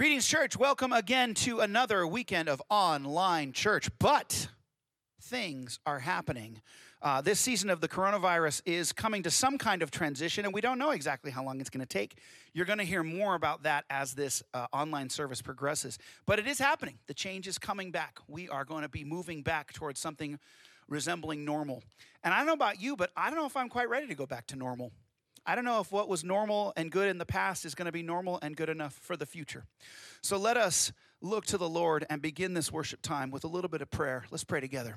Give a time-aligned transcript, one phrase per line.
[0.00, 0.56] Greetings, church.
[0.56, 3.90] Welcome again to another weekend of online church.
[3.98, 4.48] But
[5.20, 6.62] things are happening.
[7.02, 10.62] Uh, this season of the coronavirus is coming to some kind of transition, and we
[10.62, 12.16] don't know exactly how long it's going to take.
[12.54, 15.98] You're going to hear more about that as this uh, online service progresses.
[16.24, 16.98] But it is happening.
[17.06, 18.20] The change is coming back.
[18.26, 20.38] We are going to be moving back towards something
[20.88, 21.82] resembling normal.
[22.24, 24.14] And I don't know about you, but I don't know if I'm quite ready to
[24.14, 24.92] go back to normal.
[25.46, 27.92] I don't know if what was normal and good in the past is going to
[27.92, 29.64] be normal and good enough for the future.
[30.22, 30.92] So let us
[31.22, 34.24] look to the Lord and begin this worship time with a little bit of prayer.
[34.30, 34.96] Let's pray together.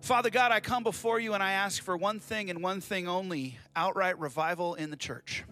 [0.00, 3.06] Father God, I come before you and I ask for one thing and one thing
[3.06, 5.44] only outright revival in the church.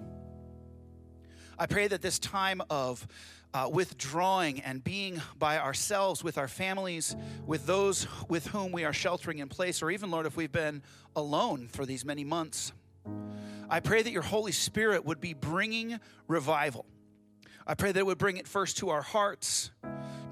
[1.58, 3.06] I pray that this time of
[3.52, 7.16] uh, withdrawing and being by ourselves, with our families,
[7.46, 10.82] with those with whom we are sheltering in place, or even, Lord, if we've been
[11.14, 12.72] alone for these many months,
[13.68, 16.86] I pray that your Holy Spirit would be bringing revival.
[17.66, 19.70] I pray that it would bring it first to our hearts,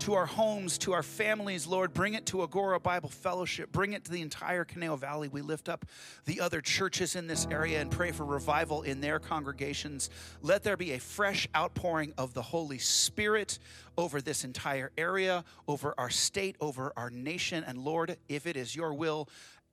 [0.00, 1.93] to our homes, to our families, Lord.
[1.93, 3.70] Bring it to Agoura Bible Fellowship.
[3.70, 5.28] Bring it to the entire Conejo Valley.
[5.28, 5.84] We lift up
[6.24, 10.10] the other churches in this area and pray for revival in their congregations.
[10.43, 13.59] Let there be a fresh outpouring of the Holy Spirit
[13.96, 17.62] over this entire area, over our state, over our nation.
[17.65, 19.28] And Lord, if it is your will,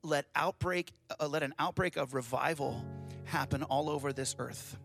[0.05, 2.85] let outbreak uh, let an outbreak of revival
[3.25, 4.77] happen all over this earth.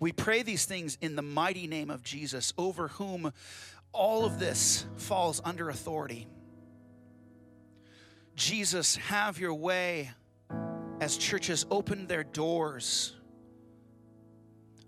[0.00, 3.32] We pray these things in the mighty name of Jesus, over whom
[3.92, 6.26] all of this falls under authority.
[8.34, 10.10] Jesus, have your way
[11.00, 13.14] as churches open their doors.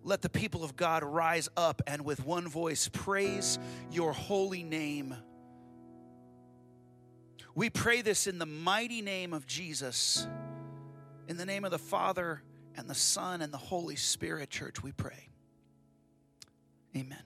[0.03, 3.59] Let the people of God rise up and with one voice praise
[3.91, 5.17] your holy name.
[7.57, 10.29] We pray this in the mighty name of Jesus.
[11.27, 12.43] In the name of the Father
[12.77, 15.31] and the Son and the Holy Spirit, church, we pray.
[16.95, 17.23] Amen.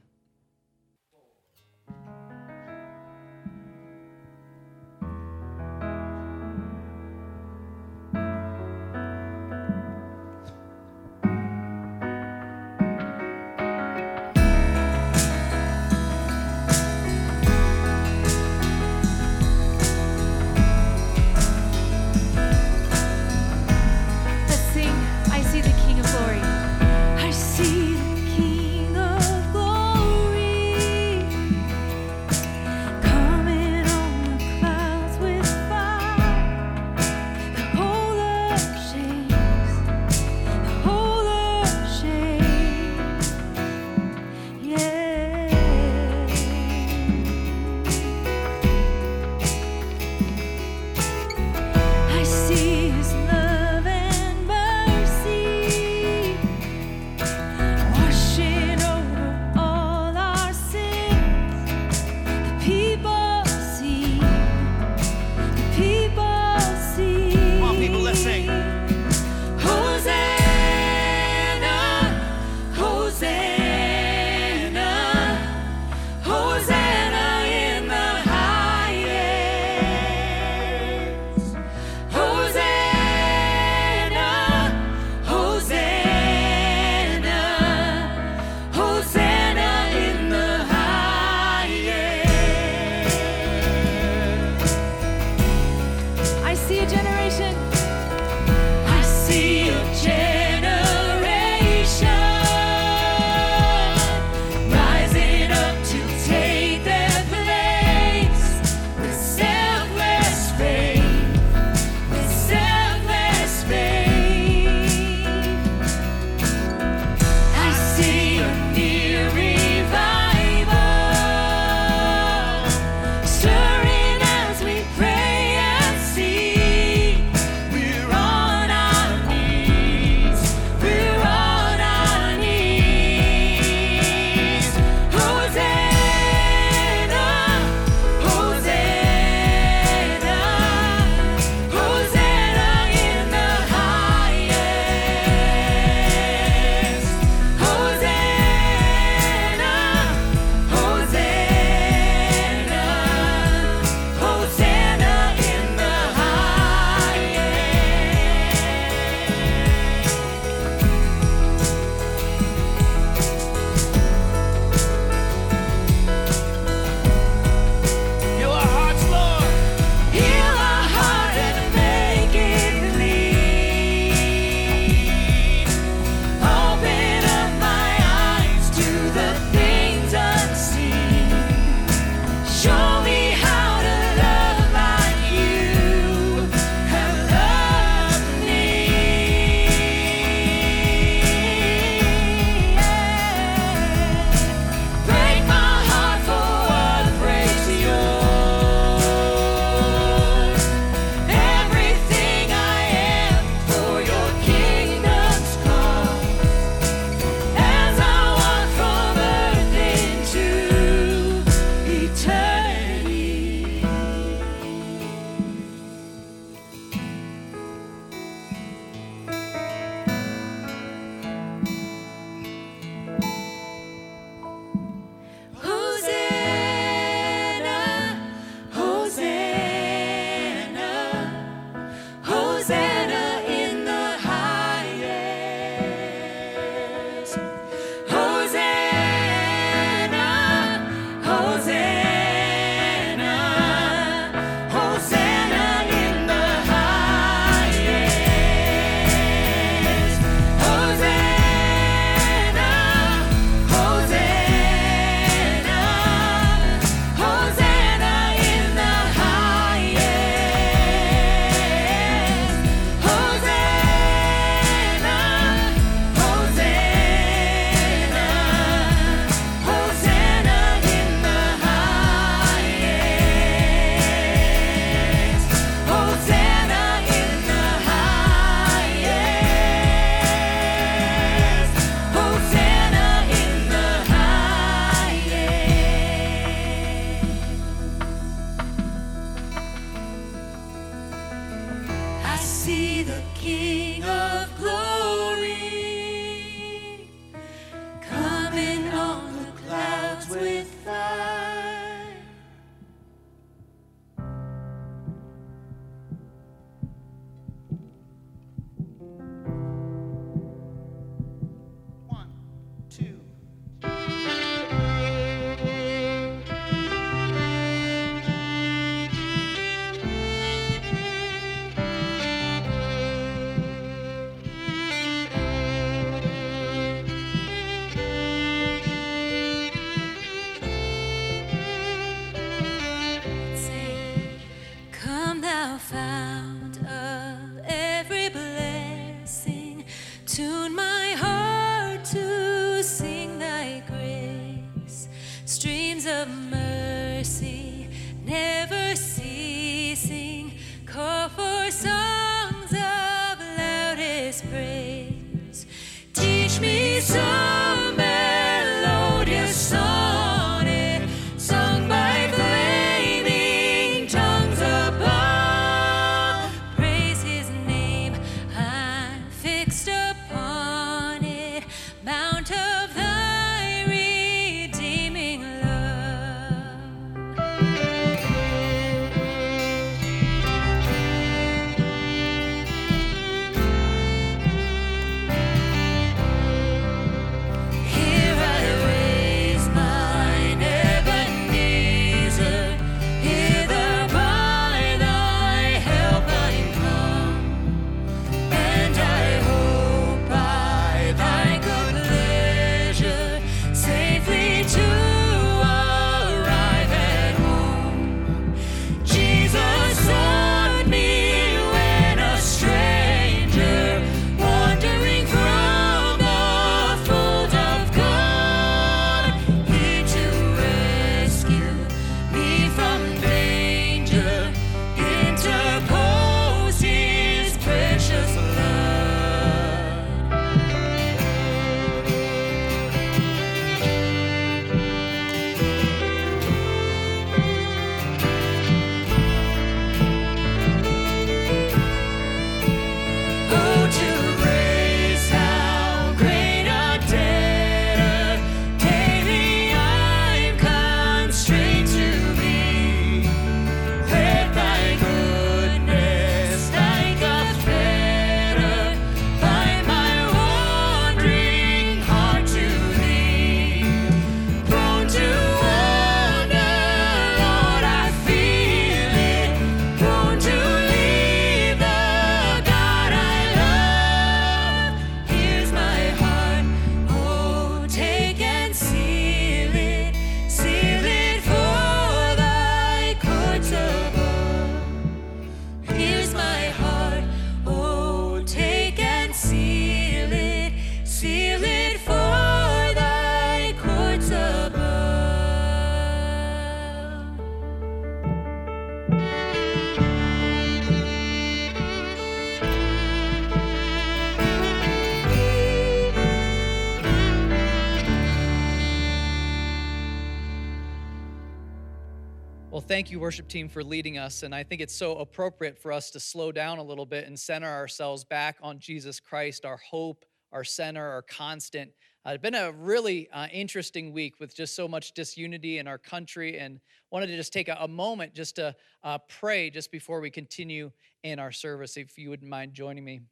[513.00, 514.42] Thank you, worship team, for leading us.
[514.42, 517.40] And I think it's so appropriate for us to slow down a little bit and
[517.40, 521.92] center ourselves back on Jesus Christ, our hope, our center, our constant.
[522.26, 525.96] Uh, it's been a really uh, interesting week with just so much disunity in our
[525.96, 526.78] country, and
[527.10, 530.90] wanted to just take a, a moment just to uh, pray just before we continue
[531.22, 533.22] in our service, if you wouldn't mind joining me.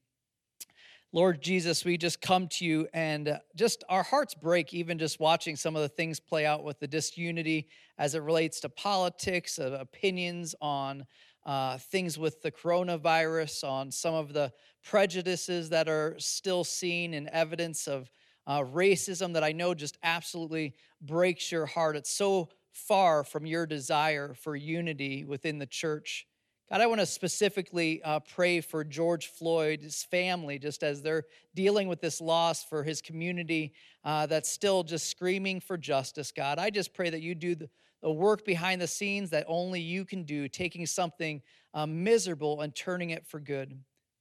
[1.12, 5.19] Lord Jesus, we just come to you and uh, just our hearts break even just
[5.19, 9.59] watching some of the things play out with the disunity as it relates to politics,
[9.59, 11.07] uh, opinions on
[11.47, 14.53] uh, things with the coronavirus, on some of the
[14.85, 18.11] prejudices that are still seen and evidence of
[18.47, 21.97] uh, racism that I know just absolutely breaks your heart.
[21.97, 26.27] It's so far from your desire for unity within the church.
[26.71, 31.89] God, I want to specifically uh, pray for George Floyd's family, just as they're dealing
[31.89, 33.73] with this loss for his community
[34.05, 36.31] uh, that's still just screaming for justice.
[36.31, 37.71] God, I just pray that you do the,
[38.03, 41.41] the work behind the scenes that only you can do, taking something
[41.73, 43.75] uh, miserable and turning it for good.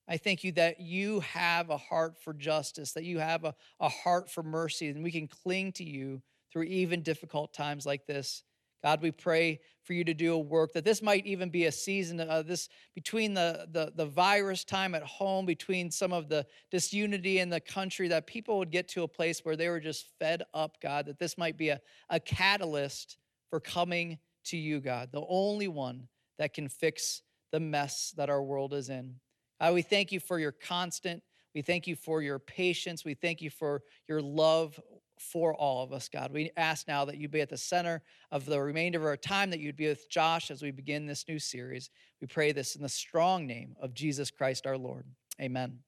[0.07, 3.89] I thank you that you have a heart for justice, that you have a, a
[3.89, 6.21] heart for mercy, and we can cling to you
[6.53, 8.43] through even difficult times like this.
[8.83, 11.71] God, we pray for you to do a work that this might even be a
[11.71, 16.45] season of this between the, the, the virus time at home, between some of the
[16.69, 20.07] disunity in the country, that people would get to a place where they were just
[20.19, 23.17] fed up, God, that this might be a, a catalyst
[23.49, 26.07] for coming to you, God, the only one
[26.37, 29.15] that can fix the mess that our world is in.
[29.59, 31.23] God, we thank you for your constant.
[31.55, 33.03] We thank you for your patience.
[33.03, 34.79] We thank you for your love
[35.19, 36.31] for all of us, God.
[36.31, 39.49] We ask now that you be at the center of the remainder of our time,
[39.51, 41.89] that you'd be with Josh as we begin this new series.
[42.21, 45.05] We pray this in the strong name of Jesus Christ our Lord.
[45.41, 45.79] Amen.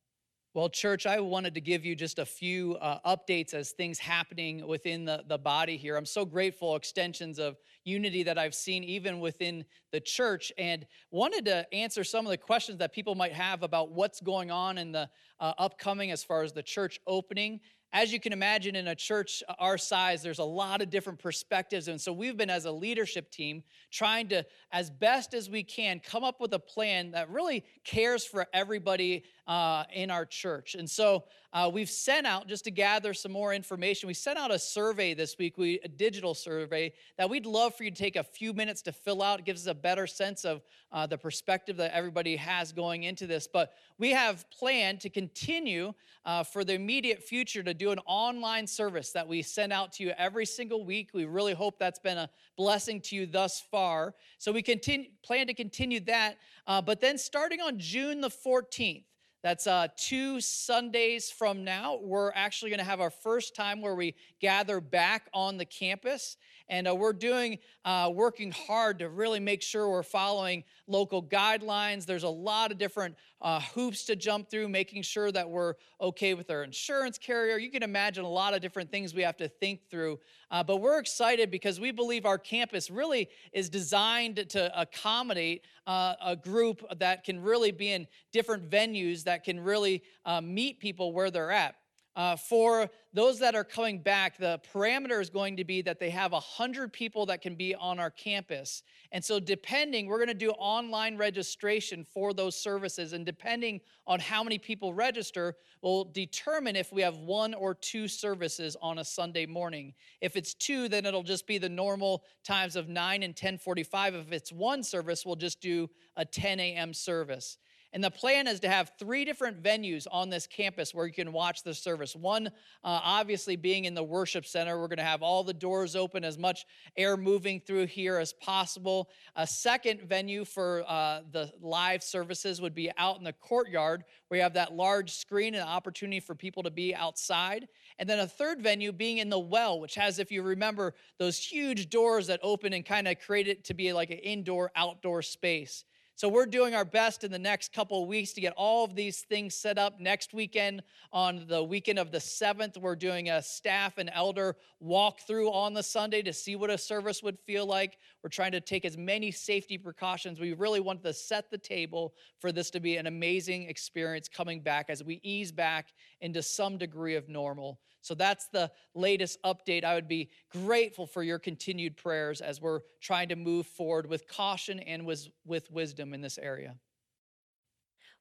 [0.55, 4.65] Well, church, I wanted to give you just a few uh, updates as things happening
[4.65, 5.95] within the, the body here.
[5.95, 11.45] I'm so grateful, extensions of unity that I've seen even within the church, and wanted
[11.45, 14.91] to answer some of the questions that people might have about what's going on in
[14.91, 15.07] the
[15.39, 17.59] uh, upcoming as far as the church opening
[17.91, 21.19] as you can imagine, in a church uh, our size, there's a lot of different
[21.19, 21.87] perspectives.
[21.87, 25.99] And so we've been, as a leadership team, trying to, as best as we can,
[25.99, 30.75] come up with a plan that really cares for everybody uh, in our church.
[30.75, 34.51] And so uh, we've sent out, just to gather some more information, we sent out
[34.51, 38.15] a survey this week, we, a digital survey that we'd love for you to take
[38.15, 39.39] a few minutes to fill out.
[39.39, 43.25] It gives us a better sense of uh, the perspective that everybody has going into
[43.25, 43.47] this.
[43.51, 48.67] But we have planned to continue uh, for the immediate future to do an online
[48.67, 51.09] service that we send out to you every single week.
[51.11, 54.13] We really hope that's been a blessing to you thus far.
[54.37, 56.37] So we continue, plan to continue that.
[56.67, 59.05] Uh, but then starting on June the 14th,
[59.41, 61.97] that's uh, two Sundays from now.
[62.01, 66.35] We're actually going to have our first time where we gather back on the campus.
[66.69, 72.05] And uh, we're doing, uh, working hard to really make sure we're following local guidelines.
[72.05, 76.35] There's a lot of different uh, hoops to jump through, making sure that we're okay
[76.35, 77.57] with our insurance carrier.
[77.57, 80.19] You can imagine a lot of different things we have to think through.
[80.51, 86.13] Uh, but we're excited because we believe our campus really is designed to accommodate uh,
[86.23, 91.13] a group that can really be in different venues that can really uh, meet people
[91.13, 91.78] where they're at.
[92.19, 96.09] Uh, for those that are coming back, the parameter is going to be that they
[96.09, 98.83] have 100 people that can be on our campus.
[99.13, 103.13] And so, depending, we're going to do online registration for those services.
[103.13, 108.09] And depending on how many people register, we'll determine if we have one or two
[108.09, 109.93] services on a Sunday morning.
[110.19, 114.15] If it's two, then it'll just be the normal times of 9 and 1045.
[114.15, 116.93] If it's one service, we'll just do a 10 a.m.
[116.93, 117.57] service.
[117.91, 121.31] And the plan is to have three different venues on this campus where you can
[121.31, 122.15] watch the service.
[122.15, 122.51] One, uh,
[122.83, 124.79] obviously, being in the worship center.
[124.79, 126.65] We're going to have all the doors open, as much
[126.95, 129.09] air moving through here as possible.
[129.35, 134.37] A second venue for uh, the live services would be out in the courtyard where
[134.37, 137.67] you have that large screen and opportunity for people to be outside.
[137.97, 141.39] And then a third venue being in the well, which has, if you remember, those
[141.39, 145.23] huge doors that open and kind of create it to be like an indoor outdoor
[145.23, 145.85] space.
[146.19, 148.93] So we're doing our best in the next couple of weeks to get all of
[148.93, 150.01] these things set up.
[150.01, 150.83] Next weekend,
[151.13, 155.81] on the weekend of the 7th, we're doing a staff and elder walkthrough on the
[155.81, 157.99] Sunday to see what a service would feel like.
[158.23, 160.39] We're trying to take as many safety precautions.
[160.39, 164.61] We really want to set the table for this to be an amazing experience coming
[164.61, 167.79] back as we ease back into some degree of normal.
[168.01, 169.83] So that's the latest update.
[169.83, 174.27] I would be grateful for your continued prayers as we're trying to move forward with
[174.27, 176.75] caution and with, with wisdom in this area.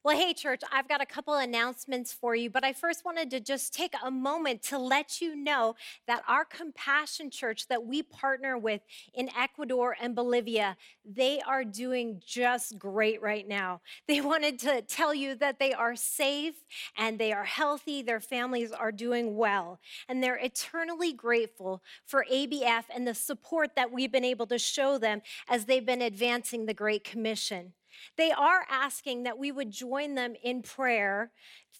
[0.01, 3.41] Well, hey, church, I've got a couple announcements for you, but I first wanted to
[3.41, 5.75] just take a moment to let you know
[6.07, 8.79] that our Compassion Church that we partner with
[9.13, 13.81] in Ecuador and Bolivia, they are doing just great right now.
[14.07, 16.55] They wanted to tell you that they are safe
[16.97, 22.85] and they are healthy, their families are doing well, and they're eternally grateful for ABF
[22.93, 26.73] and the support that we've been able to show them as they've been advancing the
[26.73, 27.73] Great Commission.
[28.17, 31.31] They are asking that we would join them in prayer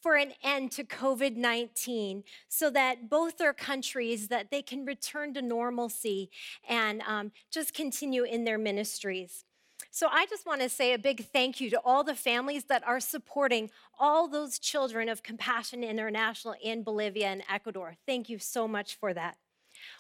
[0.02, 5.42] for an end to COVID-19 so that both their countries that they can return to
[5.42, 6.30] normalcy
[6.68, 9.44] and um, just continue in their ministries.
[9.92, 12.86] So I just want to say a big thank you to all the families that
[12.88, 17.96] are supporting all those children of Compassion International in Bolivia and Ecuador.
[18.06, 19.38] Thank you so much for that.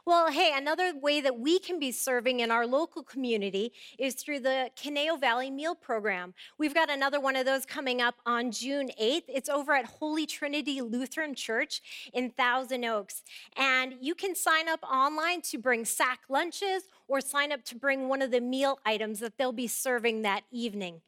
[0.05, 4.39] Well, hey, another way that we can be serving in our local community is through
[4.39, 6.33] the Conejo Valley Meal Program.
[6.57, 9.23] We've got another one of those coming up on June 8th.
[9.27, 11.81] It's over at Holy Trinity Lutheran Church
[12.13, 13.23] in Thousand Oaks.
[13.57, 18.07] And you can sign up online to bring sack lunches or sign up to bring
[18.07, 21.01] one of the meal items that they'll be serving that evening.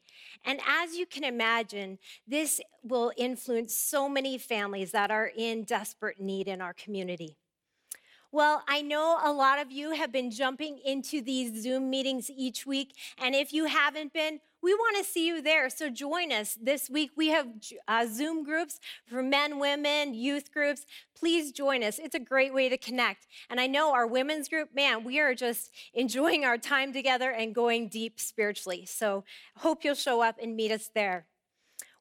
[0.44, 6.20] And as you can imagine, this will influence so many families that are in desperate
[6.20, 7.36] need in our community.
[8.34, 12.64] Well, I know a lot of you have been jumping into these Zoom meetings each
[12.64, 15.68] week, and if you haven't been, we want to see you there.
[15.68, 17.10] So join us this week.
[17.14, 17.46] We have
[17.86, 20.86] uh, Zoom groups for men, women, youth groups.
[21.14, 21.98] Please join us.
[21.98, 23.26] It's a great way to connect.
[23.50, 27.54] And I know our women's group, man, we are just enjoying our time together and
[27.54, 28.86] going deep spiritually.
[28.86, 29.24] So
[29.58, 31.26] hope you'll show up and meet us there.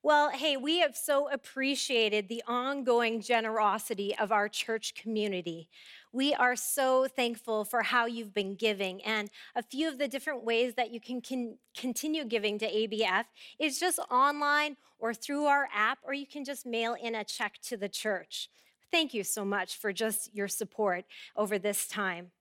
[0.03, 5.69] Well, hey, we have so appreciated the ongoing generosity of our church community.
[6.13, 9.01] We are so thankful for how you've been giving.
[9.03, 13.25] And a few of the different ways that you can, continue giving to ABF
[13.59, 17.59] is just online or through our app, or you can just mail in a check
[17.63, 18.49] to the church.
[18.91, 22.31] Thank you so much for just your support over this time.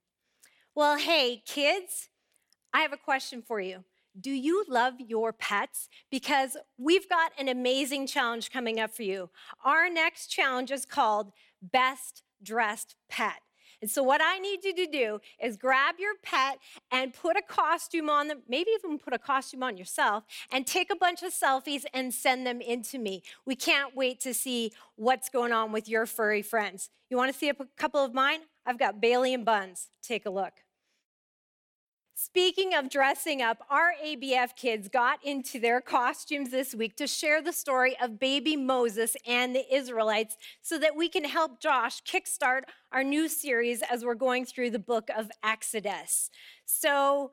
[0.74, 2.08] Well, hey, kids,
[2.74, 3.84] I have a question for you.
[4.20, 5.88] Do you love your pets?
[6.10, 9.30] Because we've got an amazing challenge coming up for you.
[9.64, 13.40] Our next challenge is called Best dressed pet.
[13.82, 16.58] And so, what I need you to do is grab your pet
[16.90, 20.90] and put a costume on them, maybe even put a costume on yourself, and take
[20.90, 23.22] a bunch of selfies and send them into me.
[23.46, 26.90] We can't wait to see what's going on with your furry friends.
[27.08, 28.40] You want to see a couple of mine?
[28.66, 29.88] I've got Bailey and Buns.
[30.02, 30.52] Take a look.
[32.22, 37.40] Speaking of dressing up, our ABF kids got into their costumes this week to share
[37.40, 42.64] the story of baby Moses and the Israelites so that we can help Josh kickstart
[42.92, 46.28] our new series as we're going through the book of Exodus.
[46.66, 47.30] So,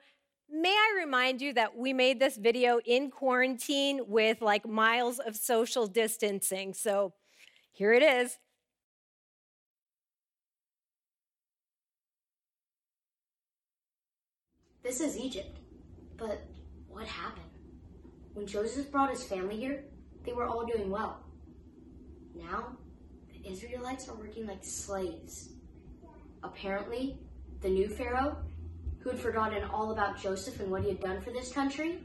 [0.50, 5.36] may I remind you that we made this video in quarantine with like miles of
[5.36, 6.74] social distancing.
[6.74, 7.12] So,
[7.74, 8.38] here it is.
[14.88, 15.58] This is Egypt.
[16.16, 16.46] But
[16.88, 17.52] what happened?
[18.32, 19.84] When Joseph brought his family here,
[20.24, 21.26] they were all doing well.
[22.34, 22.78] Now,
[23.34, 25.50] the Israelites are working like slaves.
[26.42, 27.20] Apparently,
[27.60, 28.38] the new Pharaoh,
[29.00, 32.00] who had forgotten all about Joseph and what he had done for this country,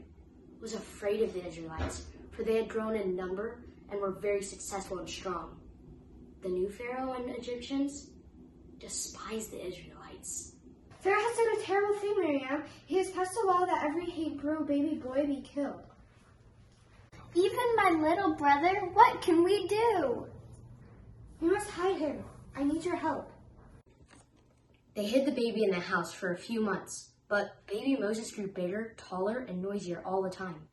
[0.59, 4.99] was afraid of the Israelites, for they had grown in number and were very successful
[4.99, 5.55] and strong.
[6.41, 8.09] The new Pharaoh and Egyptians
[8.77, 10.52] despised the Israelites.
[11.03, 12.63] Pharaoh has done a terrible thing, Miriam.
[12.85, 15.83] He has passed a law that every Hebrew baby boy be killed.
[17.35, 20.27] Even my little brother, what can we do?
[21.41, 22.23] We must hide him.
[22.55, 23.29] I need your help.
[24.95, 28.47] They hid the baby in the house for a few months, but baby Moses grew
[28.47, 30.69] bigger, taller, and noisier all the time.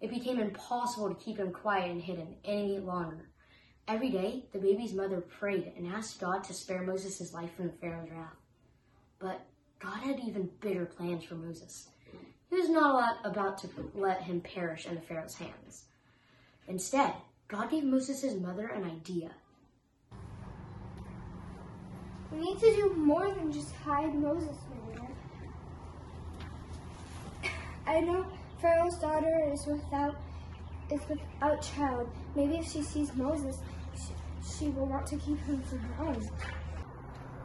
[0.00, 3.30] It became impossible to keep him quiet and hidden any longer.
[3.88, 7.72] Every day, the baby's mother prayed and asked God to spare Moses' life from the
[7.72, 8.36] Pharaoh's wrath.
[9.18, 9.44] But
[9.82, 11.88] God had even bigger plans for Moses.
[12.50, 15.86] He was not about to let him perish in the Pharaoh's hands.
[16.68, 17.14] Instead,
[17.48, 19.32] God gave Moses' mother an idea.
[22.30, 25.12] We need to do more than just hide Moses, Miriam.
[27.86, 28.26] I know
[28.60, 30.16] Pharaoh's daughter is without
[30.90, 32.10] is without child.
[32.36, 33.58] Maybe if she sees Moses,
[33.96, 36.22] she, she will want to keep him from harm.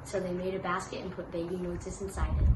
[0.07, 2.47] So they made a basket and put baby Moses inside it.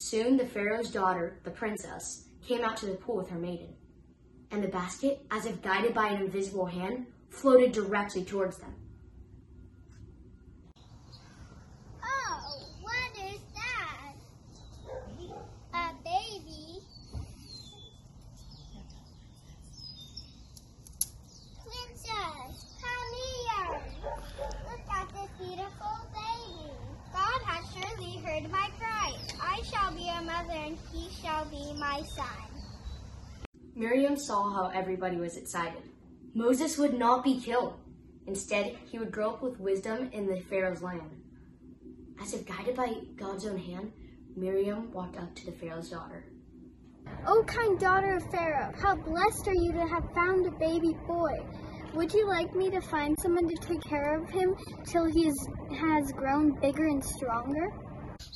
[0.00, 3.74] Soon the Pharaoh's daughter, the princess, came out to the pool with her maiden.
[4.52, 8.72] And the basket, as if guided by an invisible hand, floated directly towards them.
[12.04, 14.14] Oh, what is that?
[15.74, 16.80] A baby.
[21.64, 23.80] Princess, come here.
[24.70, 26.70] Look at this beautiful baby.
[27.12, 27.64] God has
[28.50, 29.14] my cry.
[29.40, 32.26] I shall be a mother and he shall be my son.
[33.74, 35.82] Miriam saw how everybody was excited.
[36.34, 37.74] Moses would not be killed.
[38.26, 41.10] Instead, he would grow up with wisdom in the Pharaoh's land.
[42.20, 43.92] As if guided by God's own hand,
[44.36, 46.24] Miriam walked up to the Pharaoh's daughter.
[47.26, 51.32] O kind daughter of Pharaoh, how blessed are you to have found a baby boy.
[51.94, 54.54] Would you like me to find someone to take care of him
[54.86, 57.68] till he is, has grown bigger and stronger?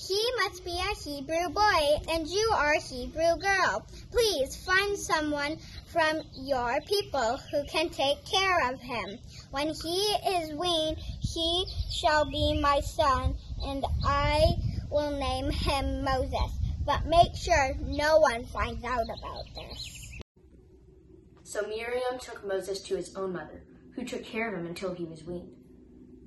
[0.09, 3.85] He must be a Hebrew boy, and you are a Hebrew girl.
[4.11, 5.59] Please find someone
[5.93, 9.19] from your people who can take care of him.
[9.51, 14.57] When he is weaned, he shall be my son, and I
[14.91, 16.59] will name him Moses.
[16.87, 20.13] But make sure no one finds out about this.
[21.45, 25.05] So Miriam took Moses to his own mother, who took care of him until he
[25.05, 25.53] was weaned.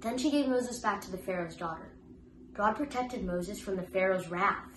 [0.01, 1.89] Then she gave Moses back to the Pharaoh's daughter.
[2.53, 4.69] God protected Moses from the Pharaoh's wrath.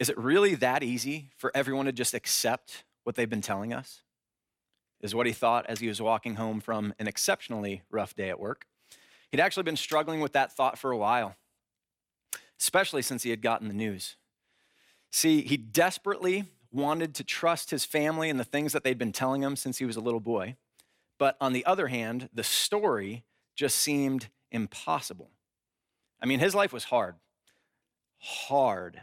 [0.00, 4.02] Is it really that easy for everyone to just accept what they've been telling us?
[5.00, 8.40] Is what he thought as he was walking home from an exceptionally rough day at
[8.40, 8.66] work.
[9.30, 11.36] He'd actually been struggling with that thought for a while,
[12.58, 14.16] especially since he had gotten the news.
[15.10, 19.42] See, he desperately wanted to trust his family and the things that they'd been telling
[19.42, 20.56] him since he was a little boy.
[21.18, 25.30] But on the other hand, the story just seemed impossible.
[26.20, 27.16] I mean, his life was hard.
[28.18, 29.02] Hard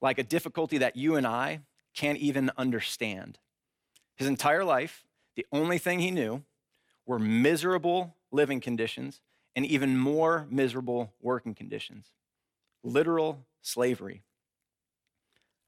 [0.00, 1.60] like a difficulty that you and I
[1.94, 3.38] can't even understand.
[4.16, 5.04] His entire life,
[5.36, 6.42] the only thing he knew
[7.06, 9.20] were miserable living conditions
[9.56, 12.12] and even more miserable working conditions
[12.82, 14.22] literal slavery.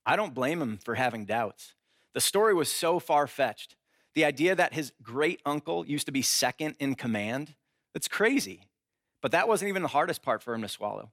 [0.04, 1.74] I don't blame him for having doubts.
[2.14, 3.76] The story was so far fetched.
[4.14, 7.54] The idea that his great uncle used to be second in command,
[7.94, 8.62] that's crazy.
[9.20, 11.11] But that wasn't even the hardest part for him to swallow.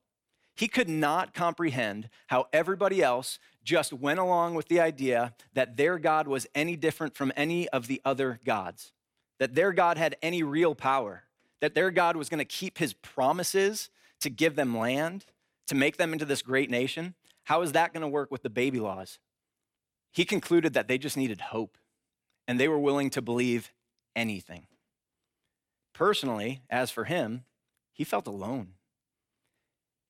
[0.59, 5.97] He could not comprehend how everybody else just went along with the idea that their
[5.97, 8.91] God was any different from any of the other gods,
[9.39, 11.23] that their God had any real power,
[11.61, 15.23] that their God was going to keep his promises to give them land,
[15.67, 17.15] to make them into this great nation.
[17.45, 19.17] How is that going to work with the baby laws?
[20.11, 21.77] He concluded that they just needed hope
[22.49, 23.71] and they were willing to believe
[24.13, 24.67] anything.
[25.93, 27.45] Personally, as for him,
[27.93, 28.73] he felt alone.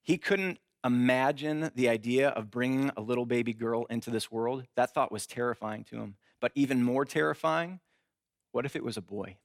[0.10, 4.66] He couldn't imagine the idea of bringing a little baby girl into this world.
[4.76, 6.16] That thought was terrifying to him.
[6.42, 7.80] But even more terrifying,
[8.52, 9.38] what if it was a boy?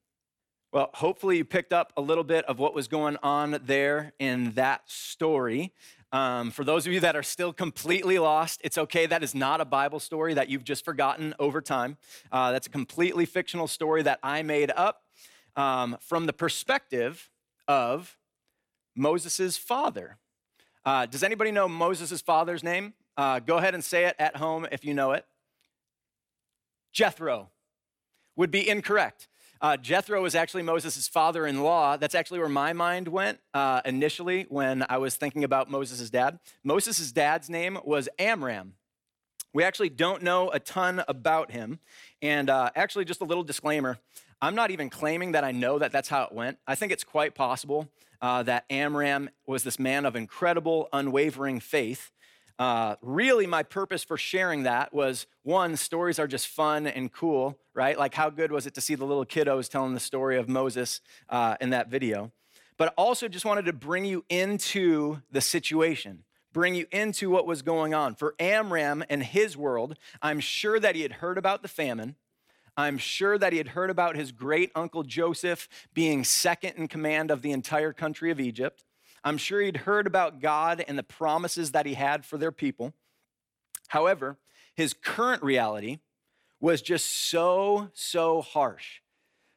[0.72, 4.53] Well, hopefully, you picked up a little bit of what was going on there in
[4.53, 5.74] that story.
[6.12, 9.05] Um, for those of you that are still completely lost, it's okay.
[9.05, 11.98] That is not a Bible story that you've just forgotten over time.
[12.33, 15.03] Uh, that's a completely fictional story that I made up
[15.57, 17.29] um, from the perspective
[17.68, 18.16] of
[18.96, 20.16] Moses' father.
[20.85, 22.92] Uh, does anybody know Moses' father's name?
[23.16, 25.25] Uh, go ahead and say it at home if you know it.
[26.92, 27.51] Jethro
[28.37, 29.29] would be incorrect.
[29.61, 31.97] Uh, Jethro was actually Moses' father in law.
[31.97, 36.38] That's actually where my mind went uh, initially when I was thinking about Moses' dad.
[36.62, 38.75] Moses' dad's name was Amram.
[39.55, 41.79] We actually don't know a ton about him.
[42.20, 43.99] And uh, actually, just a little disclaimer
[44.44, 46.59] I'm not even claiming that I know that that's how it went.
[46.66, 47.88] I think it's quite possible
[48.25, 52.11] uh, that Amram was this man of incredible, unwavering faith.
[52.59, 57.59] Uh, really, my purpose for sharing that was one, stories are just fun and cool,
[57.75, 57.99] right?
[57.99, 61.03] Like, how good was it to see the little kiddos telling the story of Moses
[61.29, 62.33] uh, in that video?
[62.79, 67.61] But also, just wanted to bring you into the situation, bring you into what was
[67.61, 68.15] going on.
[68.15, 72.17] For Amram and his world, I'm sure that he had heard about the famine.
[72.77, 77.31] I'm sure that he had heard about his great uncle Joseph being second in command
[77.31, 78.85] of the entire country of Egypt.
[79.23, 82.93] I'm sure he'd heard about God and the promises that he had for their people.
[83.89, 84.39] However,
[84.75, 85.99] his current reality
[86.61, 89.01] was just so, so harsh.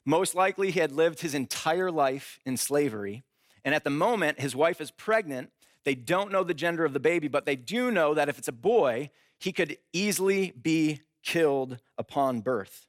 [0.05, 3.23] Most likely, he had lived his entire life in slavery.
[3.65, 5.51] And at the moment, his wife is pregnant.
[5.83, 8.47] They don't know the gender of the baby, but they do know that if it's
[8.47, 12.87] a boy, he could easily be killed upon birth.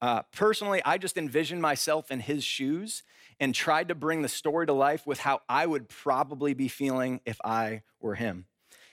[0.00, 3.02] Uh, personally, I just envisioned myself in his shoes
[3.40, 7.20] and tried to bring the story to life with how I would probably be feeling
[7.24, 8.46] if I were him.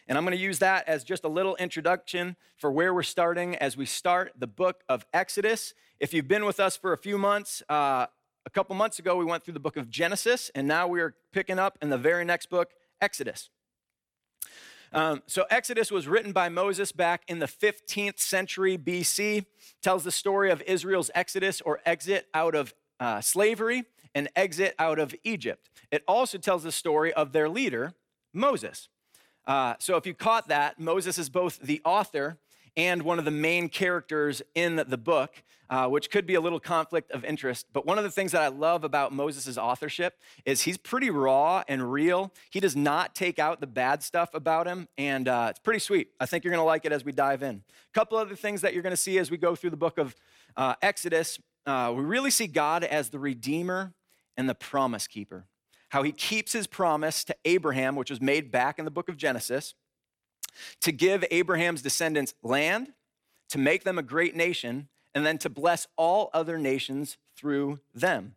[0.07, 3.55] And I'm going to use that as just a little introduction for where we're starting
[3.55, 5.73] as we start the book of Exodus.
[5.99, 8.05] If you've been with us for a few months, uh,
[8.45, 11.15] a couple months ago we went through the book of Genesis, and now we are
[11.31, 13.49] picking up in the very next book, Exodus.
[14.95, 19.45] Um, so Exodus was written by Moses back in the 15th century BC.
[19.83, 23.83] Tells the story of Israel's exodus or exit out of uh, slavery
[24.15, 25.69] and exit out of Egypt.
[25.91, 27.93] It also tells the story of their leader,
[28.33, 28.87] Moses.
[29.45, 32.37] Uh, so if you caught that, Moses is both the author
[32.77, 36.59] and one of the main characters in the book, uh, which could be a little
[36.59, 37.67] conflict of interest.
[37.73, 41.63] But one of the things that I love about Moses' authorship is he's pretty raw
[41.67, 42.33] and real.
[42.49, 46.09] He does not take out the bad stuff about him, and uh, it's pretty sweet.
[46.19, 47.55] I think you're going to like it as we dive in.
[47.55, 49.97] A couple other things that you're going to see as we go through the book
[49.97, 50.15] of
[50.57, 51.39] uh, Exodus.
[51.65, 53.93] Uh, we really see God as the Redeemer
[54.37, 55.45] and the promise keeper.
[55.89, 59.17] How he keeps his promise to Abraham, which was made back in the book of
[59.17, 59.75] Genesis,
[60.81, 62.93] to give Abraham's descendants land,
[63.49, 68.35] to make them a great nation, and then to bless all other nations through them.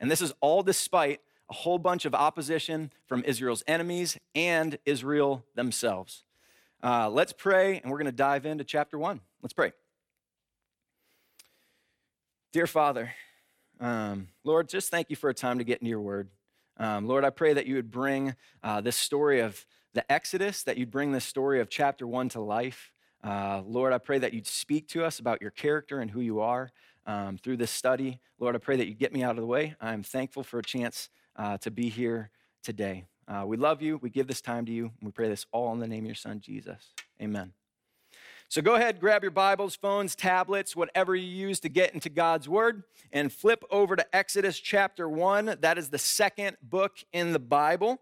[0.00, 5.44] And this is all despite a whole bunch of opposition from Israel's enemies and Israel
[5.54, 6.24] themselves.
[6.82, 9.20] Uh, let's pray, and we're going to dive into chapter one.
[9.42, 9.72] Let's pray.
[12.52, 13.12] Dear Father,
[13.80, 16.28] um, Lord, just thank you for a time to get into your word.
[16.78, 19.64] Um, Lord, I pray that you would bring uh, this story of
[19.96, 22.92] the Exodus, that you'd bring this story of chapter one to life.
[23.24, 26.40] Uh, Lord, I pray that you'd speak to us about your character and who you
[26.40, 26.70] are
[27.06, 28.20] um, through this study.
[28.38, 29.74] Lord, I pray that you get me out of the way.
[29.80, 32.30] I'm thankful for a chance uh, to be here
[32.62, 33.06] today.
[33.26, 33.96] Uh, we love you.
[34.02, 34.84] We give this time to you.
[34.84, 36.92] And we pray this all in the name of your son, Jesus.
[37.20, 37.54] Amen.
[38.48, 42.48] So go ahead, grab your Bibles, phones, tablets, whatever you use to get into God's
[42.48, 45.56] Word, and flip over to Exodus chapter 1.
[45.62, 47.98] That is the second book in the Bible.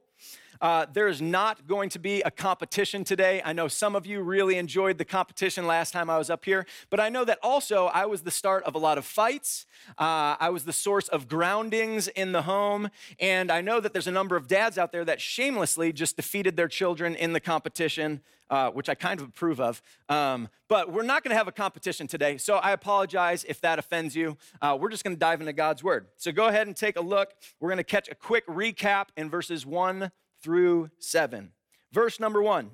[0.65, 3.43] Uh, there's not going to be a competition today.
[3.45, 6.65] I know some of you really enjoyed the competition last time I was up here,
[6.89, 9.67] but I know that also I was the start of a lot of fights.
[9.99, 12.89] Uh, I was the source of groundings in the home,
[13.21, 16.57] and I know that there's a number of dads out there that shamelessly just defeated
[16.57, 19.83] their children in the competition uh, which I kind of approve of.
[20.09, 23.79] Um, but we're not going to have a competition today, so I apologize if that
[23.79, 24.37] offends you.
[24.61, 26.07] Uh, we're just going to dive into God's Word.
[26.17, 27.31] So go ahead and take a look.
[27.59, 30.11] We're going to catch a quick recap in verses 1
[30.45, 31.53] through 7.
[31.91, 32.71] Verse number 1.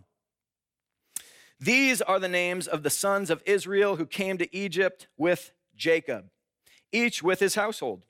[1.60, 6.30] These are the names of the sons of Israel who came to Egypt with Jacob,
[6.90, 8.06] each with his household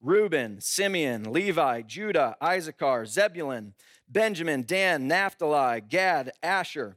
[0.00, 3.74] Reuben, Simeon, Levi, Judah, Issachar, Zebulun,
[4.08, 6.96] Benjamin, Dan, Naphtali, Gad, Asher.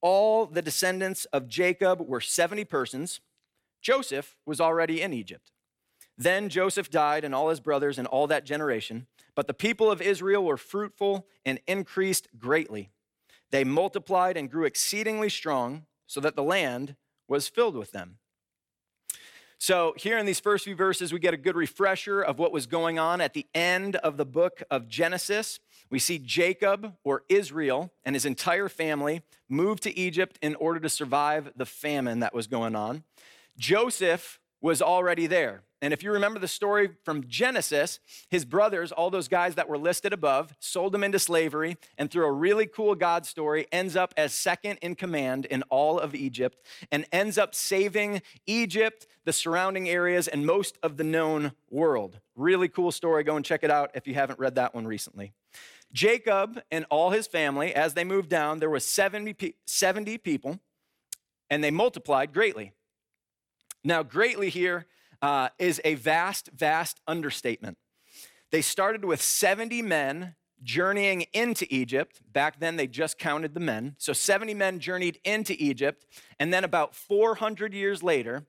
[0.00, 3.20] All the descendants of Jacob were 70 persons.
[3.80, 5.50] Joseph was already in Egypt.
[6.16, 9.06] Then Joseph died, and all his brothers, and all that generation.
[9.34, 12.90] But the people of Israel were fruitful and increased greatly.
[13.50, 16.96] They multiplied and grew exceedingly strong, so that the land
[17.28, 18.18] was filled with them.
[19.58, 22.66] So, here in these first few verses, we get a good refresher of what was
[22.66, 25.58] going on at the end of the book of Genesis.
[25.88, 30.88] We see Jacob, or Israel, and his entire family move to Egypt in order to
[30.88, 33.04] survive the famine that was going on.
[33.56, 35.62] Joseph was already there.
[35.82, 38.00] And if you remember the story from Genesis,
[38.30, 42.24] his brothers, all those guys that were listed above, sold him into slavery, and through
[42.24, 46.66] a really cool God story, ends up as second in command in all of Egypt
[46.90, 52.18] and ends up saving Egypt, the surrounding areas, and most of the known world.
[52.34, 53.22] Really cool story.
[53.22, 55.34] Go and check it out if you haven't read that one recently.
[55.92, 60.58] Jacob and all his family, as they moved down, there was 70, 70 people,
[61.50, 62.72] and they multiplied greatly.
[63.84, 64.86] Now, greatly here
[65.20, 67.76] uh, is a vast, vast understatement.
[68.50, 72.22] They started with 70 men journeying into Egypt.
[72.32, 73.96] Back then, they just counted the men.
[73.98, 76.06] So 70 men journeyed into Egypt.
[76.40, 78.46] And then, about 400 years later,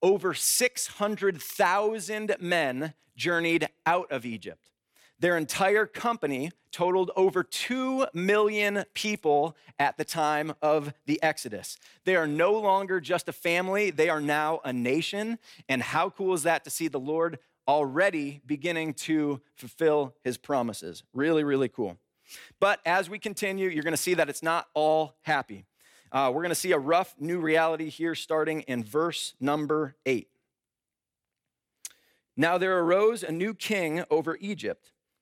[0.00, 4.70] over 600,000 men journeyed out of Egypt.
[5.20, 11.76] Their entire company totaled over 2 million people at the time of the Exodus.
[12.04, 15.38] They are no longer just a family, they are now a nation.
[15.68, 21.02] And how cool is that to see the Lord already beginning to fulfill his promises?
[21.12, 21.98] Really, really cool.
[22.60, 25.64] But as we continue, you're to see that it's not all happy.
[26.12, 30.28] Uh, we're to see a rough new reality here starting in verse number eight.
[32.36, 34.92] Now there arose a new king over Egypt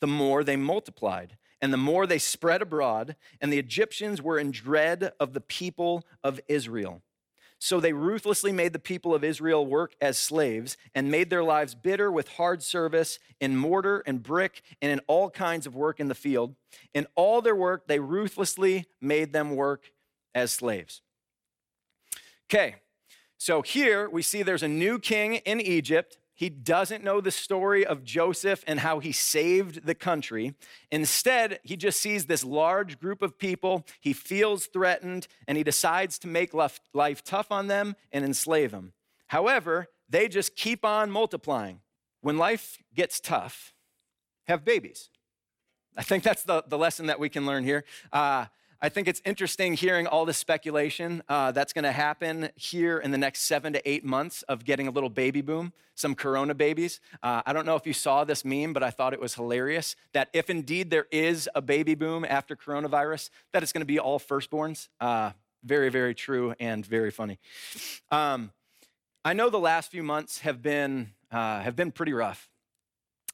[0.00, 4.50] the more they multiplied, and the more they spread abroad, and the Egyptians were in
[4.50, 7.02] dread of the people of Israel.
[7.60, 11.74] So they ruthlessly made the people of Israel work as slaves and made their lives
[11.74, 16.06] bitter with hard service in mortar and brick and in all kinds of work in
[16.06, 16.54] the field.
[16.94, 19.90] In all their work, they ruthlessly made them work
[20.36, 21.02] as slaves.
[22.48, 22.76] Okay,
[23.36, 26.18] so here we see there's a new king in Egypt.
[26.38, 30.54] He doesn't know the story of Joseph and how he saved the country.
[30.88, 33.84] Instead, he just sees this large group of people.
[33.98, 38.92] He feels threatened and he decides to make life tough on them and enslave them.
[39.26, 41.80] However, they just keep on multiplying.
[42.20, 43.74] When life gets tough,
[44.46, 45.10] have babies.
[45.96, 47.82] I think that's the, the lesson that we can learn here.
[48.12, 48.46] Uh,
[48.80, 53.10] I think it's interesting hearing all this speculation uh, that's going to happen here in
[53.10, 57.00] the next seven to eight months of getting a little baby boom, some corona babies.
[57.20, 59.96] Uh, I don't know if you saw this meme, but I thought it was hilarious
[60.12, 63.98] that if indeed there is a baby boom after coronavirus, that it's going to be
[63.98, 64.86] all firstborns.
[65.00, 65.32] Uh,
[65.64, 67.40] very, very true and very funny.
[68.12, 68.52] Um,
[69.24, 72.48] I know the last few months have been, uh, have been pretty rough.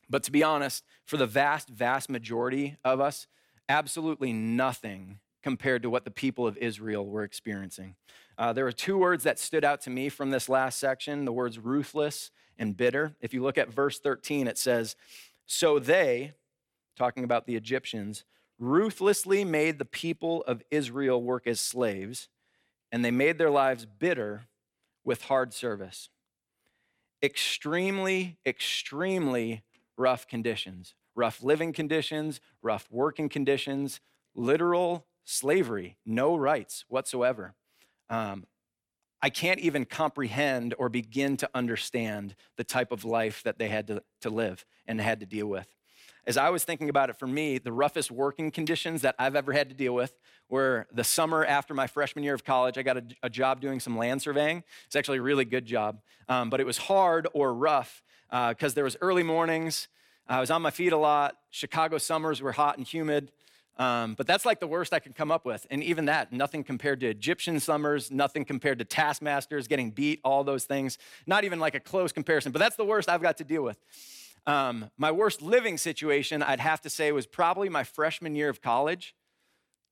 [0.08, 3.26] But to be honest, for the vast, vast majority of us,
[3.68, 7.94] absolutely nothing compared to what the people of Israel were experiencing.
[8.38, 11.32] Uh, there were two words that stood out to me from this last section the
[11.32, 13.14] words ruthless and bitter.
[13.20, 14.96] If you look at verse 13, it says,
[15.44, 16.32] So they,
[16.96, 18.24] talking about the Egyptians,
[18.58, 22.30] ruthlessly made the people of Israel work as slaves,
[22.90, 24.46] and they made their lives bitter
[25.04, 26.08] with hard service.
[27.22, 29.62] Extremely, extremely
[29.98, 34.00] rough conditions, rough living conditions, rough working conditions,
[34.34, 37.54] literal slavery, no rights whatsoever.
[38.10, 38.46] Um,
[39.22, 43.86] I can't even comprehend or begin to understand the type of life that they had
[43.86, 45.66] to, to live and had to deal with.
[46.26, 49.52] As I was thinking about it for me, the roughest working conditions that I've ever
[49.52, 52.78] had to deal with were the summer after my freshman year of college.
[52.78, 54.62] I got a, a job doing some land surveying.
[54.86, 58.74] It's actually a really good job, um, but it was hard or rough because uh,
[58.74, 59.88] there was early mornings.
[60.26, 61.36] I was on my feet a lot.
[61.50, 63.30] Chicago summers were hot and humid.
[63.76, 65.66] Um, but that's like the worst I could come up with.
[65.70, 70.44] And even that, nothing compared to Egyptian summers, nothing compared to taskmasters, getting beat, all
[70.44, 70.98] those things.
[71.26, 73.78] Not even like a close comparison, but that's the worst I've got to deal with.
[74.46, 78.60] Um, my worst living situation, I'd have to say, was probably my freshman year of
[78.60, 79.14] college.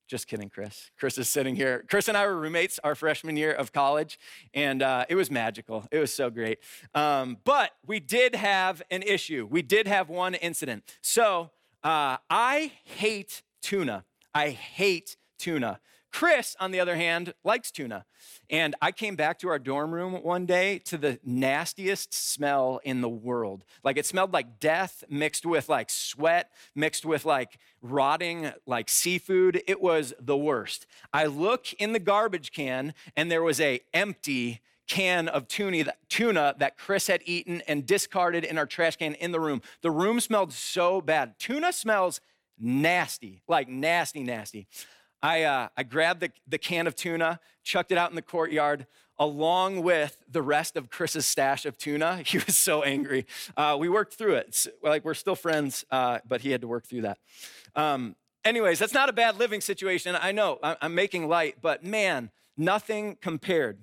[0.09, 0.90] Just kidding, Chris.
[0.99, 1.85] Chris is sitting here.
[1.88, 4.18] Chris and I were roommates our freshman year of college,
[4.53, 5.87] and uh, it was magical.
[5.90, 6.59] It was so great.
[6.95, 9.49] Um, but we did have an issue.
[9.51, 10.85] We did have one incident.
[11.01, 11.51] So
[11.83, 14.05] uh, I hate tuna.
[14.35, 15.81] I hate tuna.
[16.12, 18.05] Chris, on the other hand, likes tuna.
[18.51, 23.01] And I came back to our dorm room one day to the nastiest smell in
[23.01, 23.64] the world.
[23.83, 29.62] Like it smelled like death mixed with like sweat, mixed with like rotting like seafood.
[29.66, 30.87] It was the worst.
[31.14, 35.96] I look in the garbage can and there was a empty can of tuna that,
[36.11, 39.62] tuna that Chris had eaten and discarded in our trash can in the room.
[39.81, 41.38] The room smelled so bad.
[41.38, 42.20] Tuna smells
[42.62, 44.66] nasty, like nasty, nasty.
[45.22, 48.87] I, uh, I grabbed the, the can of tuna, chucked it out in the courtyard,
[49.18, 52.22] along with the rest of Chris's stash of tuna.
[52.27, 53.27] He was so angry.
[53.57, 54.66] Uh, we worked through it.
[54.83, 57.18] Like, we're still friends, uh, but he had to work through that.
[57.76, 60.16] Um, anyways, that's not a bad living situation.
[60.20, 63.78] I know I'm making light, but man, nothing compared.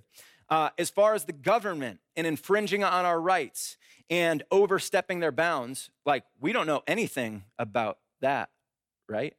[0.50, 3.78] Uh, as far as the government and infringing on our rights
[4.10, 8.50] and overstepping their bounds, like, we don't know anything about that,
[9.10, 9.36] right?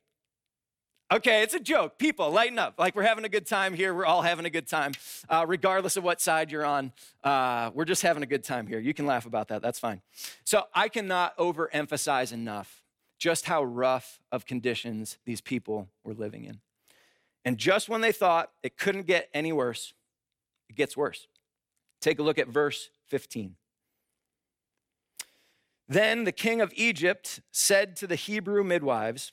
[1.13, 1.99] Okay, it's a joke.
[1.99, 2.75] People, lighten up.
[2.79, 3.93] Like we're having a good time here.
[3.93, 4.93] We're all having a good time,
[5.29, 6.93] uh, regardless of what side you're on.
[7.25, 8.79] Uh, we're just having a good time here.
[8.79, 9.61] You can laugh about that.
[9.61, 10.03] That's fine.
[10.45, 12.85] So I cannot overemphasize enough
[13.19, 16.61] just how rough of conditions these people were living in.
[17.45, 19.95] And just when they thought it couldn't get any worse,
[20.69, 21.27] it gets worse.
[22.01, 23.57] Take a look at verse 15.
[25.89, 29.33] Then the king of Egypt said to the Hebrew midwives,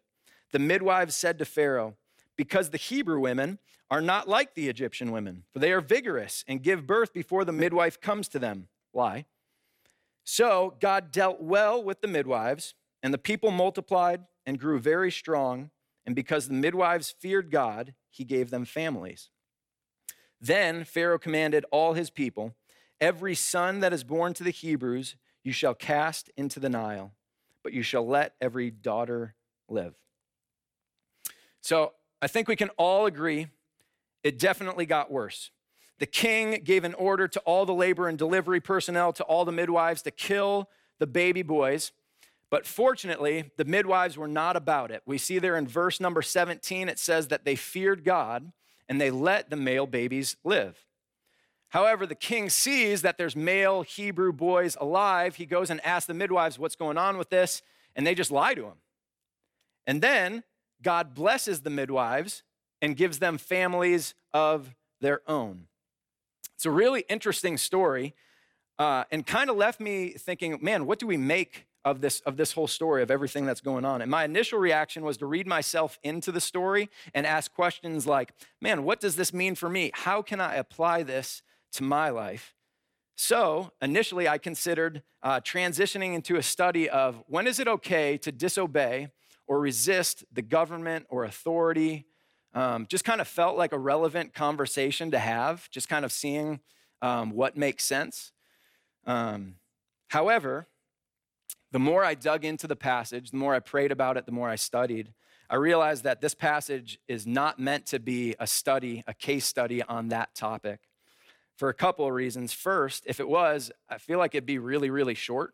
[0.51, 1.95] The midwives said to Pharaoh,
[2.37, 6.63] because the Hebrew women are not like the Egyptian women, for they are vigorous and
[6.63, 8.67] give birth before the midwife comes to them.
[8.91, 9.25] Why?
[10.23, 12.73] So God dealt well with the midwives,
[13.03, 15.71] and the people multiplied and grew very strong.
[16.05, 19.29] And because the midwives feared God, he gave them families.
[20.39, 22.55] Then Pharaoh commanded all his people
[23.01, 27.13] Every son that is born to the Hebrews you shall cast into the Nile,
[27.63, 29.33] but you shall let every daughter
[29.67, 29.95] live.
[31.61, 33.47] So I think we can all agree
[34.23, 35.51] it definitely got worse.
[35.99, 39.51] The king gave an order to all the labor and delivery personnel, to all the
[39.51, 41.91] midwives, to kill the baby boys.
[42.49, 45.03] But fortunately, the midwives were not about it.
[45.05, 48.51] We see there in verse number 17, it says that they feared God
[48.89, 50.85] and they let the male babies live.
[51.69, 55.37] However, the king sees that there's male Hebrew boys alive.
[55.37, 57.61] He goes and asks the midwives what's going on with this,
[57.95, 58.75] and they just lie to him.
[59.87, 60.43] And then
[60.81, 62.43] God blesses the midwives
[62.81, 65.67] and gives them families of their own.
[66.55, 68.13] It's a really interesting story
[68.79, 72.37] uh, and kind of left me thinking, man, what do we make of this, of
[72.37, 74.01] this whole story, of everything that's going on?
[74.01, 78.33] And my initial reaction was to read myself into the story and ask questions like,
[78.61, 79.91] man, what does this mean for me?
[79.93, 81.41] How can I apply this
[81.73, 82.55] to my life?
[83.15, 88.31] So initially, I considered uh, transitioning into a study of when is it okay to
[88.31, 89.09] disobey
[89.51, 92.05] or resist the government or authority.
[92.53, 96.61] Um, just kind of felt like a relevant conversation to have, just kind of seeing
[97.01, 98.31] um, what makes sense.
[99.05, 99.55] Um,
[100.07, 100.67] however,
[101.69, 104.47] the more I dug into the passage, the more I prayed about it, the more
[104.47, 105.11] I studied,
[105.49, 109.83] I realized that this passage is not meant to be a study, a case study
[109.83, 110.79] on that topic
[111.57, 112.53] for a couple of reasons.
[112.53, 115.53] First, if it was, I feel like it'd be really, really short.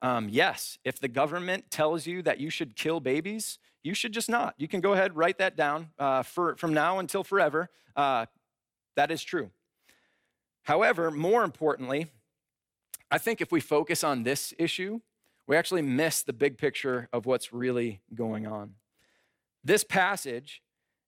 [0.00, 4.28] Um, yes, if the government tells you that you should kill babies, you should just
[4.28, 4.54] not.
[4.58, 7.68] You can go ahead, write that down uh, for, from now until forever.
[7.96, 8.26] Uh,
[8.96, 9.50] that is true.
[10.62, 12.06] However, more importantly,
[13.10, 15.00] I think if we focus on this issue,
[15.46, 18.74] we actually miss the big picture of what's really going on.
[19.64, 20.62] This passage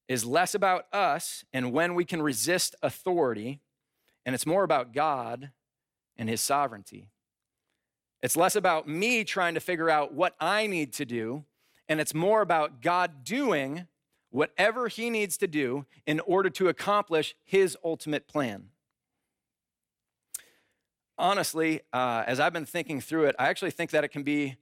[0.09, 3.61] is less about us and when we can resist authority,
[4.25, 5.51] and it's more about God
[6.17, 7.09] and his sovereignty.
[8.23, 11.45] It's less about me trying to figure out what I need to do,
[11.89, 13.87] and it's more about God doing
[14.31, 18.69] whatever he needs to do in order to accomplish his ultimate plan.
[21.19, 24.57] Honestly, uh, as I've been thinking through it, I actually think that it can be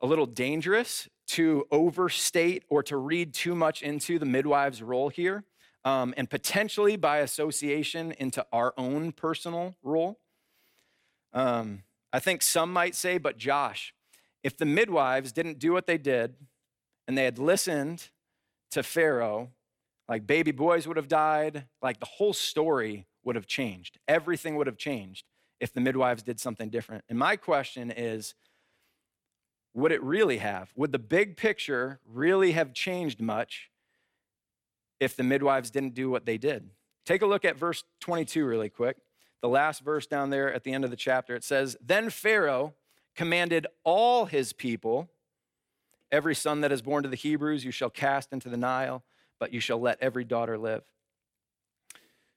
[0.00, 5.44] a little dangerous to overstate or to read too much into the midwife's role here,
[5.84, 10.18] um, and potentially by association into our own personal role.
[11.32, 13.94] Um, I think some might say, but Josh,
[14.42, 16.34] if the midwives didn't do what they did
[17.06, 18.08] and they had listened
[18.72, 19.50] to Pharaoh,
[20.08, 23.98] like baby boys would have died, like the whole story would have changed.
[24.08, 25.24] Everything would have changed
[25.60, 27.04] if the midwives did something different.
[27.08, 28.34] And my question is
[29.72, 30.72] would it really have?
[30.74, 33.70] Would the big picture really have changed much
[34.98, 36.70] if the midwives didn't do what they did?
[37.06, 38.96] Take a look at verse 22 really quick.
[39.40, 42.74] The last verse down there at the end of the chapter, it says, Then Pharaoh
[43.14, 45.08] commanded all his people,
[46.12, 49.04] Every son that is born to the Hebrews you shall cast into the Nile,
[49.38, 50.82] but you shall let every daughter live.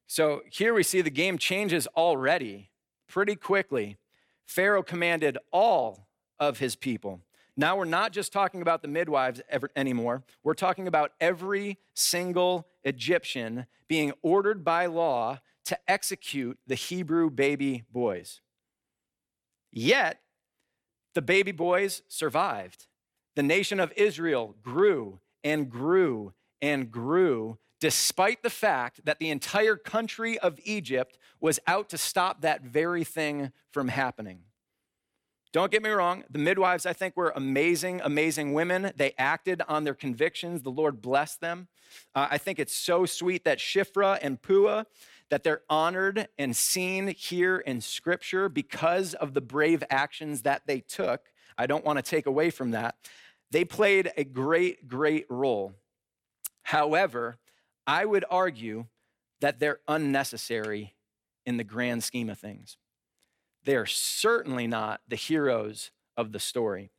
[0.05, 2.69] So here we see the game changes already
[3.07, 3.97] pretty quickly.
[4.45, 6.07] Pharaoh commanded all
[6.39, 7.21] of his people.
[7.55, 10.23] Now we're not just talking about the midwives ever, anymore.
[10.43, 17.83] We're talking about every single Egyptian being ordered by law to execute the Hebrew baby
[17.91, 18.41] boys.
[19.71, 20.19] Yet,
[21.15, 22.87] the baby boys survived.
[23.35, 29.75] The nation of Israel grew and grew and grew, despite the fact that the entire
[29.75, 34.39] country of Egypt was out to stop that very thing from happening.
[35.51, 38.91] Don't get me wrong, the midwives, I think, were amazing, amazing women.
[38.95, 40.63] They acted on their convictions.
[40.63, 41.67] The Lord blessed them.
[42.15, 44.85] Uh, I think it's so sweet that Shiphrah and Puah,
[45.33, 50.79] that they're honored and seen here in Scripture because of the brave actions that they
[50.79, 51.21] took.
[51.57, 52.97] I don't want to take away from that.
[53.49, 55.73] They played a great, great role.
[56.61, 57.39] However,
[57.87, 58.85] I would argue
[59.41, 60.93] that they're unnecessary
[61.47, 62.77] in the grand scheme of things.
[63.63, 66.91] They are certainly not the heroes of the story.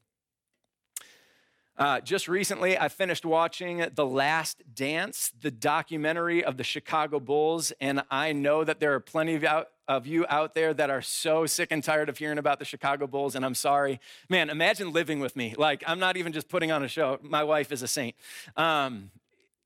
[1.76, 7.72] Uh, just recently, I finished watching The Last Dance, the documentary of the Chicago Bulls,
[7.80, 11.02] and I know that there are plenty of, out, of you out there that are
[11.02, 13.98] so sick and tired of hearing about the Chicago Bulls, and I'm sorry.
[14.28, 15.56] Man, imagine living with me.
[15.58, 17.18] Like, I'm not even just putting on a show.
[17.22, 18.14] My wife is a saint.
[18.56, 19.10] Um,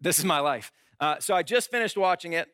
[0.01, 0.73] this is my life.
[0.99, 2.49] Uh, so I just finished watching it,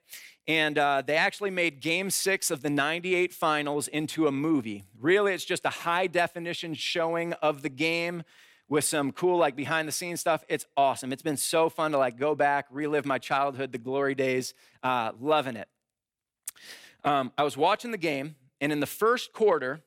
[0.49, 4.83] and uh, they actually made game six of the 98 finals into a movie.
[5.01, 8.25] Really, it's just a high definition showing of the game
[8.69, 11.12] with some cool like behind the scenes stuff it's awesome.
[11.12, 15.12] It's been so fun to like go back relive my childhood the glory days uh,
[15.21, 15.69] loving it.
[17.05, 19.83] Um, i was watching the game and in the first quarter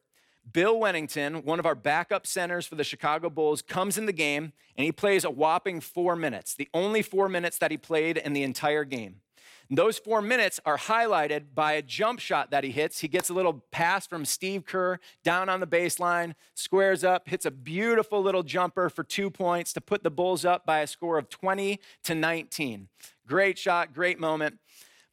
[0.52, 4.54] bill wennington one of our backup centers for the chicago bulls comes in the game
[4.76, 8.34] and he plays a whopping four minutes the only four minutes that he played in
[8.34, 9.22] the entire game
[9.70, 13.00] those four minutes are highlighted by a jump shot that he hits.
[13.00, 17.46] He gets a little pass from Steve Kerr down on the baseline, squares up, hits
[17.46, 21.18] a beautiful little jumper for two points to put the Bulls up by a score
[21.18, 22.88] of 20 to 19.
[23.28, 24.58] Great shot, great moment.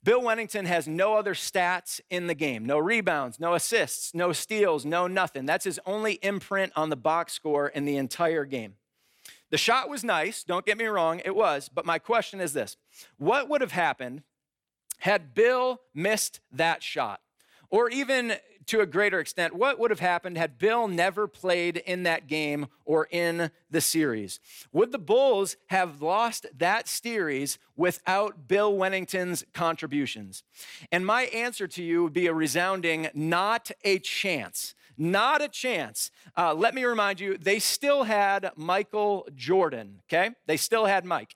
[0.05, 4.85] Bill Wennington has no other stats in the game no rebounds, no assists, no steals,
[4.85, 5.47] no nothing.
[5.47, 8.75] That's his only imprint on the box score in the entire game.
[9.51, 12.77] The shot was nice, don't get me wrong, it was, but my question is this
[13.17, 14.23] What would have happened
[14.99, 17.21] had Bill missed that shot?
[17.71, 18.35] Or even
[18.67, 22.67] to a greater extent, what would have happened had Bill never played in that game
[22.85, 24.41] or in the series?
[24.73, 30.43] Would the Bulls have lost that series without Bill Wennington's contributions?
[30.91, 34.75] And my answer to you would be a resounding not a chance.
[34.97, 36.11] Not a chance.
[36.37, 40.31] Uh, let me remind you, they still had Michael Jordan, okay?
[40.47, 41.35] They still had Mike.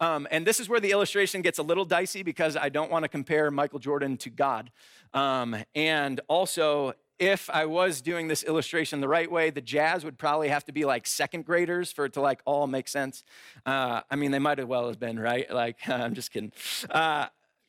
[0.00, 3.04] Um, and this is where the illustration gets a little dicey because I don't want
[3.04, 4.70] to compare Michael Jordan to God.
[5.12, 10.18] Um, and also, if I was doing this illustration the right way, the jazz would
[10.18, 13.24] probably have to be like second graders for it to like all make sense.
[13.66, 15.52] Uh, I mean, they might as well have been, right?
[15.52, 16.52] Like, I'm just kidding.
[16.88, 17.26] Uh,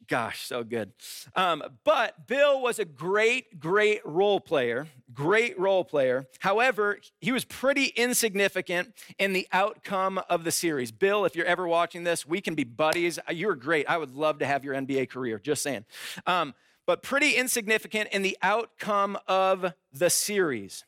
[0.09, 0.91] Gosh, so good.
[1.35, 6.25] Um, but Bill was a great, great role player, great role player.
[6.39, 10.91] However, he was pretty insignificant in the outcome of the series.
[10.91, 13.19] Bill, if you're ever watching this, we can be buddies.
[13.29, 13.87] You're great.
[13.87, 15.85] I would love to have your NBA career, just saying.
[16.25, 16.55] Um,
[16.87, 20.85] but pretty insignificant in the outcome of the series.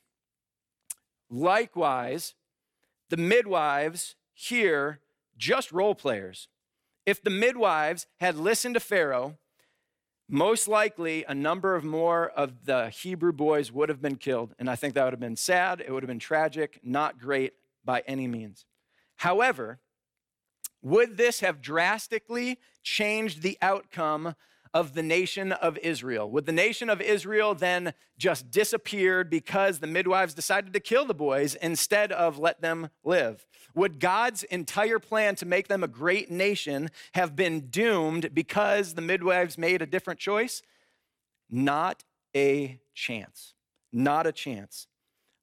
[1.29, 2.33] Likewise,
[3.09, 4.99] the midwives here,
[5.37, 6.47] just role players.
[7.05, 9.37] If the midwives had listened to Pharaoh,
[10.29, 14.55] most likely a number of more of the Hebrew boys would have been killed.
[14.57, 15.81] And I think that would have been sad.
[15.81, 18.65] It would have been tragic, not great by any means.
[19.17, 19.79] However,
[20.81, 24.35] would this have drastically changed the outcome
[24.73, 26.29] of the nation of Israel?
[26.31, 31.13] Would the nation of Israel then just disappear because the midwives decided to kill the
[31.13, 33.45] boys instead of let them live?
[33.75, 39.01] Would God's entire plan to make them a great nation have been doomed because the
[39.01, 40.61] midwives made a different choice?
[41.49, 42.03] Not
[42.35, 43.53] a chance.
[43.91, 44.87] Not a chance.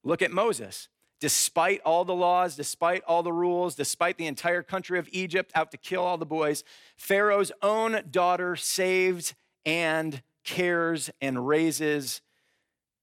[0.05, 0.89] Look at Moses.
[1.21, 5.73] Despite all the laws, despite all the rules, despite the entire country of Egypt out
[5.73, 6.63] to kill all the boys,
[6.97, 9.35] Pharaoh's own daughter saves
[9.67, 12.21] and cares and raises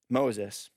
[0.10, 0.70] Moses.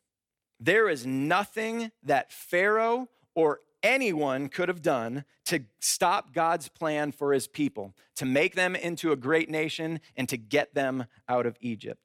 [0.59, 7.33] There is nothing that Pharaoh or anyone could have done to stop God's plan for
[7.33, 11.57] his people, to make them into a great nation and to get them out of
[11.61, 12.03] Egypt.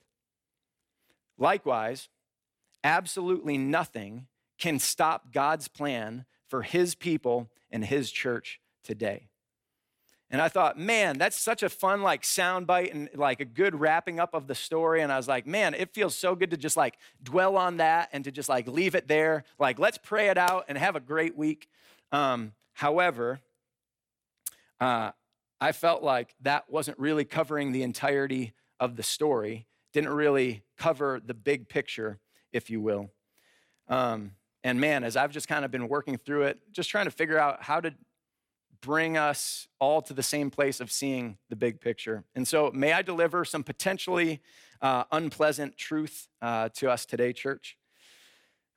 [1.39, 2.09] Likewise,
[2.83, 4.27] absolutely nothing
[4.57, 9.27] can stop God's plan for his people and his church today.
[10.29, 14.19] And I thought, man, that's such a fun like soundbite and like a good wrapping
[14.19, 15.01] up of the story.
[15.01, 18.09] And I was like, man, it feels so good to just like dwell on that
[18.11, 19.43] and to just like leave it there.
[19.59, 21.69] Like, let's pray it out and have a great week.
[22.11, 23.41] Um, however,
[24.79, 25.11] uh,
[25.61, 31.21] I felt like that wasn't really covering the entirety of the story, didn't really cover
[31.23, 32.19] the big picture,
[32.51, 33.11] if you will.
[33.87, 34.31] Um,
[34.63, 37.37] and man, as I've just kind of been working through it, just trying to figure
[37.37, 37.93] out how to
[38.81, 42.23] bring us all to the same place of seeing the big picture.
[42.35, 44.41] And so, may I deliver some potentially
[44.81, 47.77] uh, unpleasant truth uh, to us today, church?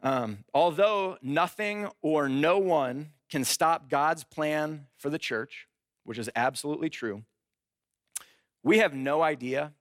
[0.03, 5.67] Um, although nothing or no one can stop God's plan for the church,
[6.05, 7.25] which is absolutely true,
[8.63, 9.73] we have no idea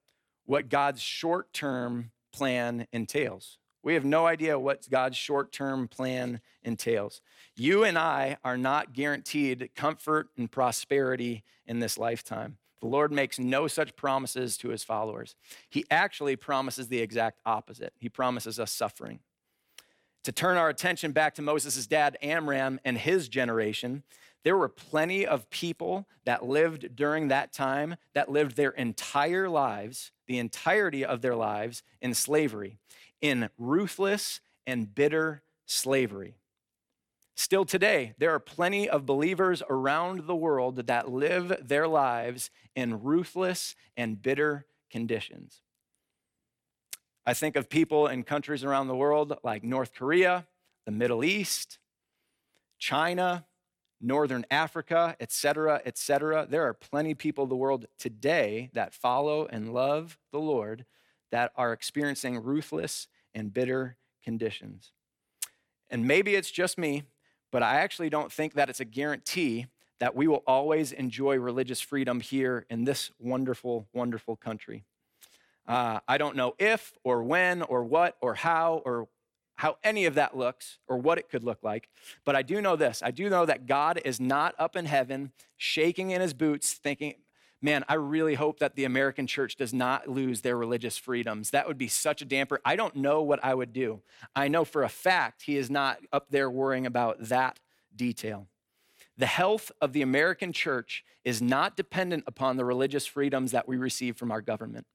[0.46, 3.58] what God's short term plan entails.
[3.86, 7.22] We have no idea what God's short term plan entails.
[7.56, 12.58] You and I are not guaranteed comfort and prosperity in this lifetime.
[12.82, 15.36] The Lord makes no such promises to his followers.
[15.70, 17.94] He actually promises the exact opposite.
[18.00, 19.20] He promises us suffering.
[20.24, 24.02] To turn our attention back to Moses' dad, Amram, and his generation,
[24.44, 30.12] there were plenty of people that lived during that time that lived their entire lives,
[30.26, 32.80] the entirety of their lives, in slavery,
[33.22, 36.36] in ruthless and bitter slavery.
[37.36, 43.04] Still today, there are plenty of believers around the world that live their lives in
[43.04, 45.62] ruthless and bitter conditions.
[47.26, 50.48] I think of people in countries around the world like North Korea,
[50.86, 51.80] the Middle East,
[52.78, 53.46] China,
[54.00, 56.48] Northern Africa, etc., etc.
[56.50, 60.86] There are plenty of people in the world today that follow and love the Lord
[61.32, 64.92] that are experiencing ruthless and bitter conditions.
[65.90, 67.04] And maybe it's just me,
[67.52, 69.68] but I actually don't think that it's a guarantee
[70.00, 74.84] that we will always enjoy religious freedom here in this wonderful, wonderful country.
[75.68, 79.08] Uh, I don't know if or when or what or how or
[79.56, 81.88] how any of that looks or what it could look like,
[82.26, 83.02] but I do know this.
[83.04, 87.16] I do know that God is not up in heaven shaking in his boots thinking,
[87.62, 91.52] man, I really hope that the American church does not lose their religious freedoms.
[91.52, 92.60] That would be such a damper.
[92.64, 94.02] I don't know what I would do.
[94.36, 97.60] I know for a fact he is not up there worrying about that
[97.96, 98.48] detail.
[99.18, 103.78] The health of the American church is not dependent upon the religious freedoms that we
[103.78, 104.86] receive from our government.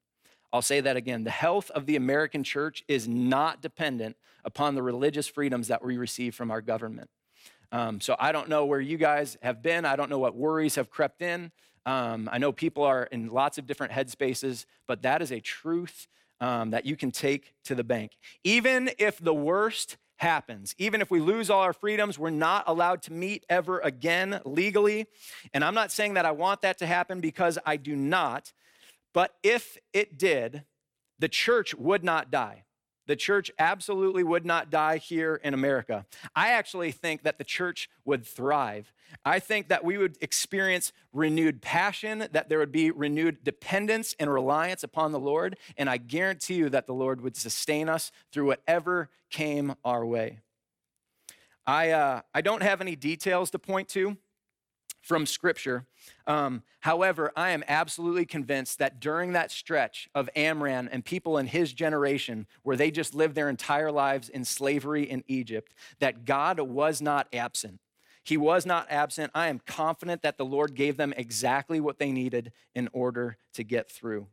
[0.53, 1.25] I'll say that again.
[1.25, 5.97] The health of the American church is not dependent upon the religious freedoms that we
[5.97, 7.09] receive from our government.
[7.73, 9.85] Um, so I don't know where you guys have been.
[9.85, 11.53] I don't know what worries have crept in.
[11.87, 16.07] Um, I know people are in lots of different headspaces, but that is a truth
[16.41, 18.13] um, that you can take to the bank.
[18.45, 23.03] Even if the worst happens, even if we lose all our freedoms, we're not allowed
[23.03, 25.07] to meet ever again legally.
[25.55, 28.53] And I'm not saying that I want that to happen because I do not.
[29.13, 30.65] But if it did,
[31.19, 32.65] the church would not die.
[33.11, 36.07] The church absolutely would not die here in America.
[36.37, 38.93] I actually think that the church would thrive.
[39.25, 44.33] I think that we would experience renewed passion, that there would be renewed dependence and
[44.33, 48.47] reliance upon the Lord, and I guarantee you that the Lord would sustain us through
[48.47, 50.39] whatever came our way.
[51.67, 54.19] I, uh, I don't have any details to point to
[55.01, 55.87] from Scripture.
[56.27, 61.47] Um, however, I am absolutely convinced that during that stretch of Amram and people in
[61.47, 66.61] his generation, where they just lived their entire lives in slavery in Egypt, that God
[66.61, 67.81] was not absent.
[68.23, 69.33] He was not absent.
[69.35, 73.65] I am confident that the Lord gave them exactly what they needed in order to
[73.65, 74.27] get through.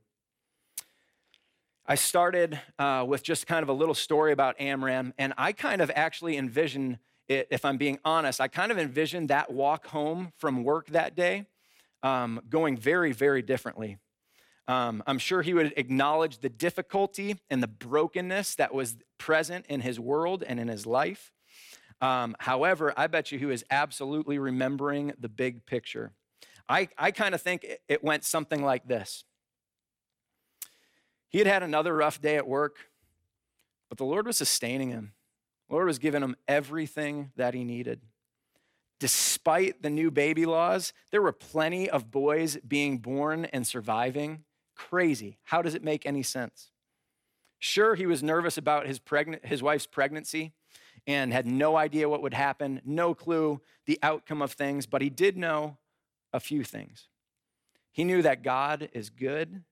[1.90, 5.82] I started uh, with just kind of a little story about Amram, and I kind
[5.82, 10.64] of actually envision if I'm being honest, I kind of envisioned that walk home from
[10.64, 11.46] work that day
[12.04, 13.98] um, going very, very differently.
[14.68, 19.82] Um, I'm sure he would acknowledge the difficulty and the brokenness that was present in
[19.82, 21.32] his world and in his life.
[22.02, 26.12] Um, however, I bet you he was absolutely remembering the big picture.
[26.70, 29.24] I, I kind of think it, went something like this
[31.30, 32.78] He had had another rough day at work,
[33.90, 35.14] but the Lord was sustaining him.
[35.70, 38.02] Lord was giving him everything that he needed.
[39.00, 44.44] Despite the new baby laws, there were plenty of boys being born and surviving.
[44.76, 45.38] Crazy.
[45.44, 46.72] How does it make any sense?
[47.60, 50.54] Sure, he was nervous about his, pregnant, his wife's pregnancy
[51.06, 55.10] and had no idea what would happen, no clue the outcome of things, but he
[55.10, 55.78] did know
[56.34, 57.08] a few things.
[57.92, 59.64] He knew that God is good.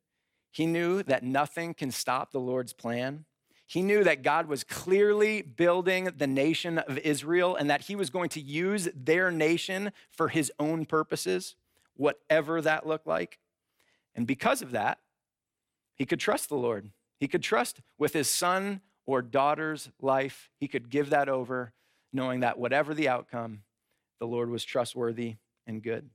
[0.51, 3.25] He knew that nothing can stop the Lord's plan.
[3.67, 8.09] He knew that God was clearly building the nation of Israel and that he was
[8.09, 11.55] going to use their nation for his own purposes,
[11.95, 13.39] whatever that looked like.
[14.13, 14.99] And because of that,
[15.95, 16.91] he could trust the Lord.
[17.19, 21.73] He could trust with his son or daughter's life, he could give that over,
[22.11, 23.61] knowing that whatever the outcome,
[24.19, 25.35] the Lord was trustworthy
[25.67, 26.09] and good.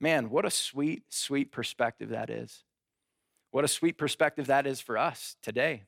[0.00, 2.64] Man, what a sweet, sweet perspective that is.
[3.50, 5.84] What a sweet perspective that is for us today.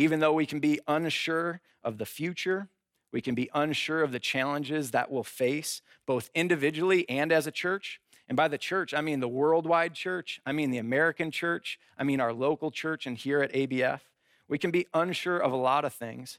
[0.00, 2.68] Even though we can be unsure of the future,
[3.12, 7.50] we can be unsure of the challenges that we'll face, both individually and as a
[7.50, 8.00] church.
[8.26, 12.04] And by the church, I mean the worldwide church, I mean the American church, I
[12.04, 14.00] mean our local church and here at ABF.
[14.48, 16.38] We can be unsure of a lot of things.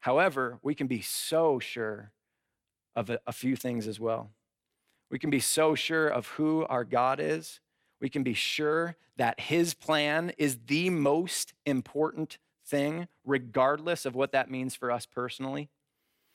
[0.00, 2.10] However, we can be so sure
[2.96, 4.30] of a, few things as well.
[5.12, 7.60] We can be so sure of who our God is.
[8.00, 14.32] We can be sure that his plan is the most important thing, regardless of what
[14.32, 15.68] that means for us personally.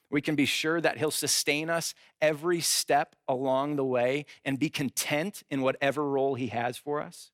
[0.10, 4.70] We can be sure that He'll sustain us every step along the way and be
[4.70, 7.32] content in whatever role He has for us.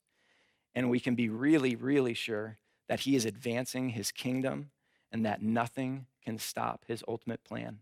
[0.75, 4.69] And we can be really, really sure that He is advancing His kingdom
[5.11, 7.79] and that nothing can stop His ultimate plan.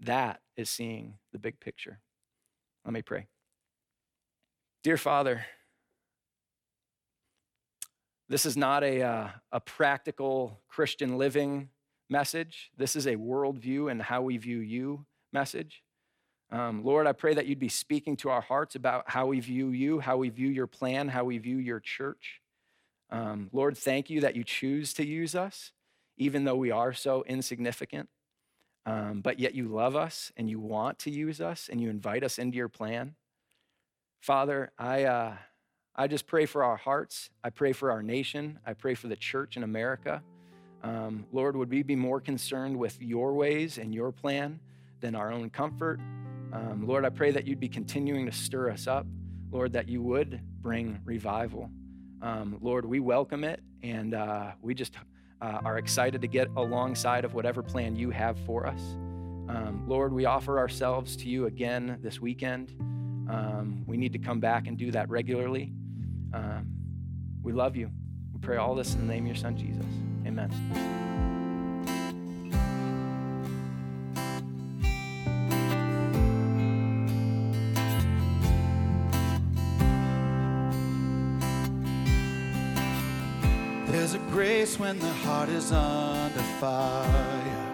[0.00, 2.00] That is seeing the big picture.
[2.84, 3.26] Let me pray.
[4.82, 5.46] Dear Father,
[8.28, 11.68] this is not a, uh, a practical Christian living
[12.08, 12.70] message.
[12.76, 15.82] This is a worldview and how we view you message.
[16.50, 19.70] Um, Lord, I pray that you'd be speaking to our hearts about how we view
[19.70, 22.40] you, how we view your plan, how we view your church.
[23.10, 25.72] Um, Lord, thank you that you choose to use us,
[26.16, 28.08] even though we are so insignificant.
[28.86, 32.22] Um, but yet you love us and you want to use us and you invite
[32.22, 33.16] us into your plan.
[34.20, 35.04] Father, I.
[35.04, 35.36] Uh,
[35.96, 37.30] I just pray for our hearts.
[37.44, 38.58] I pray for our nation.
[38.66, 40.22] I pray for the church in America.
[40.82, 44.58] Um, Lord, would we be more concerned with your ways and your plan
[45.00, 46.00] than our own comfort?
[46.52, 49.06] Um, Lord, I pray that you'd be continuing to stir us up.
[49.52, 51.70] Lord, that you would bring revival.
[52.20, 54.96] Um, Lord, we welcome it and uh, we just
[55.40, 58.80] uh, are excited to get alongside of whatever plan you have for us.
[59.48, 62.70] Um, Lord, we offer ourselves to you again this weekend.
[63.30, 65.72] Um, we need to come back and do that regularly.
[66.34, 66.66] Um,
[67.44, 67.90] we love you.
[68.32, 69.86] We pray all this in the name of your son, Jesus.
[70.26, 70.50] Amen.
[83.86, 87.70] There's a grace when the heart is under fire.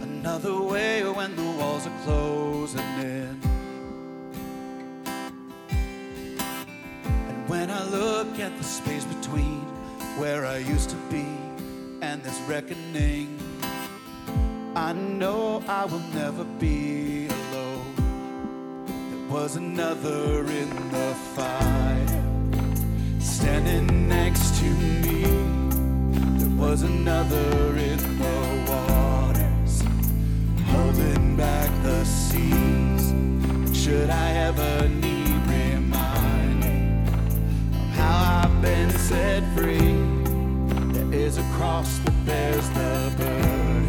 [0.00, 3.53] Another way when the walls are closing in.
[7.74, 9.62] I look at the space between
[10.16, 11.26] where I used to be
[12.02, 13.36] and this reckoning,
[14.76, 18.86] I know I will never be alone.
[18.86, 22.06] There was another in the fire
[23.18, 24.66] standing next to
[25.02, 25.24] me.
[26.38, 29.82] There was another in the waters
[30.66, 33.12] holding back the seas.
[33.76, 35.13] Should I ever need?
[38.04, 39.94] how I've been set free.
[40.94, 43.86] There is a cross that bears the burden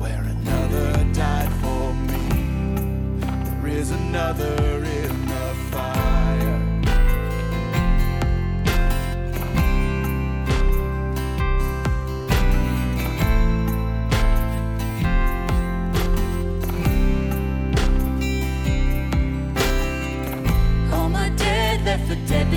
[0.00, 2.26] where another died for me.
[3.46, 4.56] There is another
[5.00, 6.58] in the fire.
[20.94, 22.48] All my dead left for dead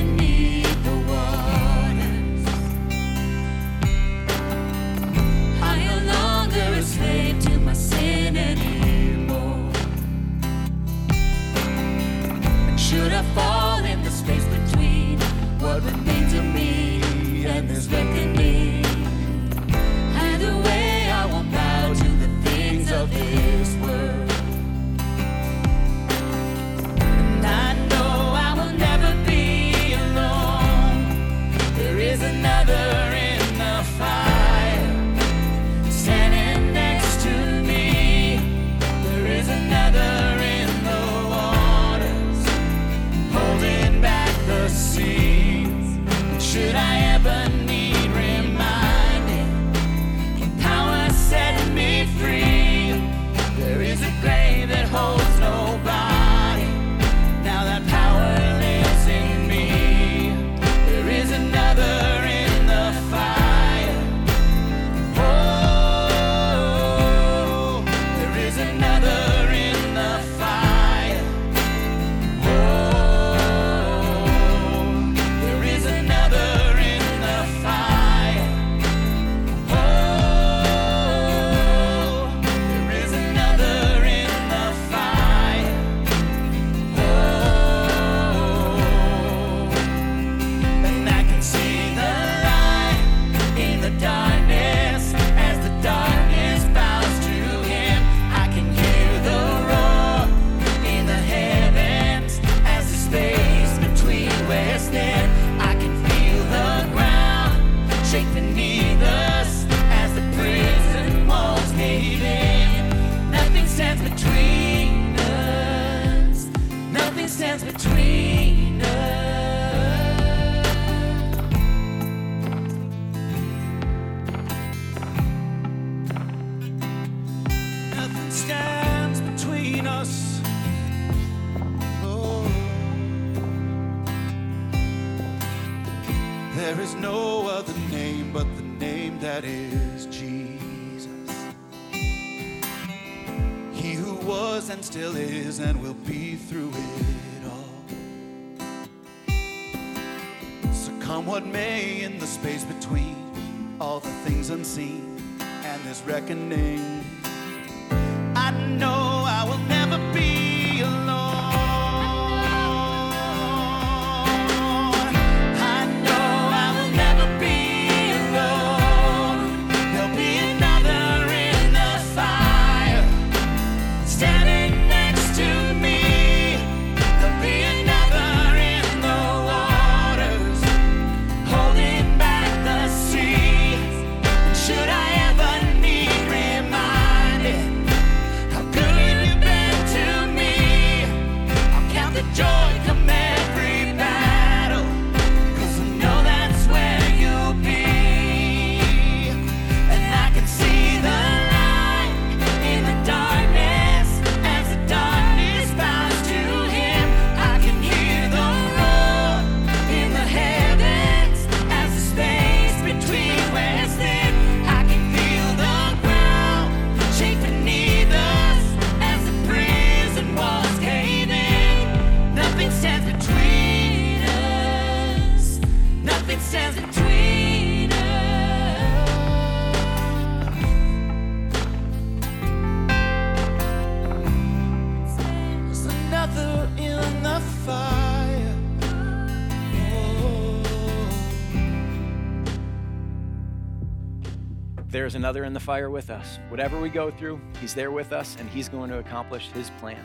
[245.21, 246.39] another in the fire with us.
[246.49, 250.03] Whatever we go through, He's there with us, and He's going to accomplish His plan,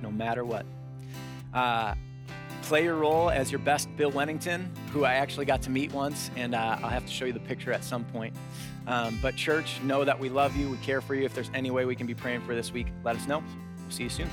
[0.00, 0.64] no matter what.
[1.52, 1.94] Uh,
[2.62, 6.30] play your role as your best Bill Wennington, who I actually got to meet once,
[6.36, 8.34] and uh, I'll have to show you the picture at some point.
[8.86, 10.70] Um, but, church, know that we love you.
[10.70, 11.26] We care for you.
[11.26, 13.40] If there's any way we can be praying for this week, let us know.
[13.82, 14.30] We'll see you soon.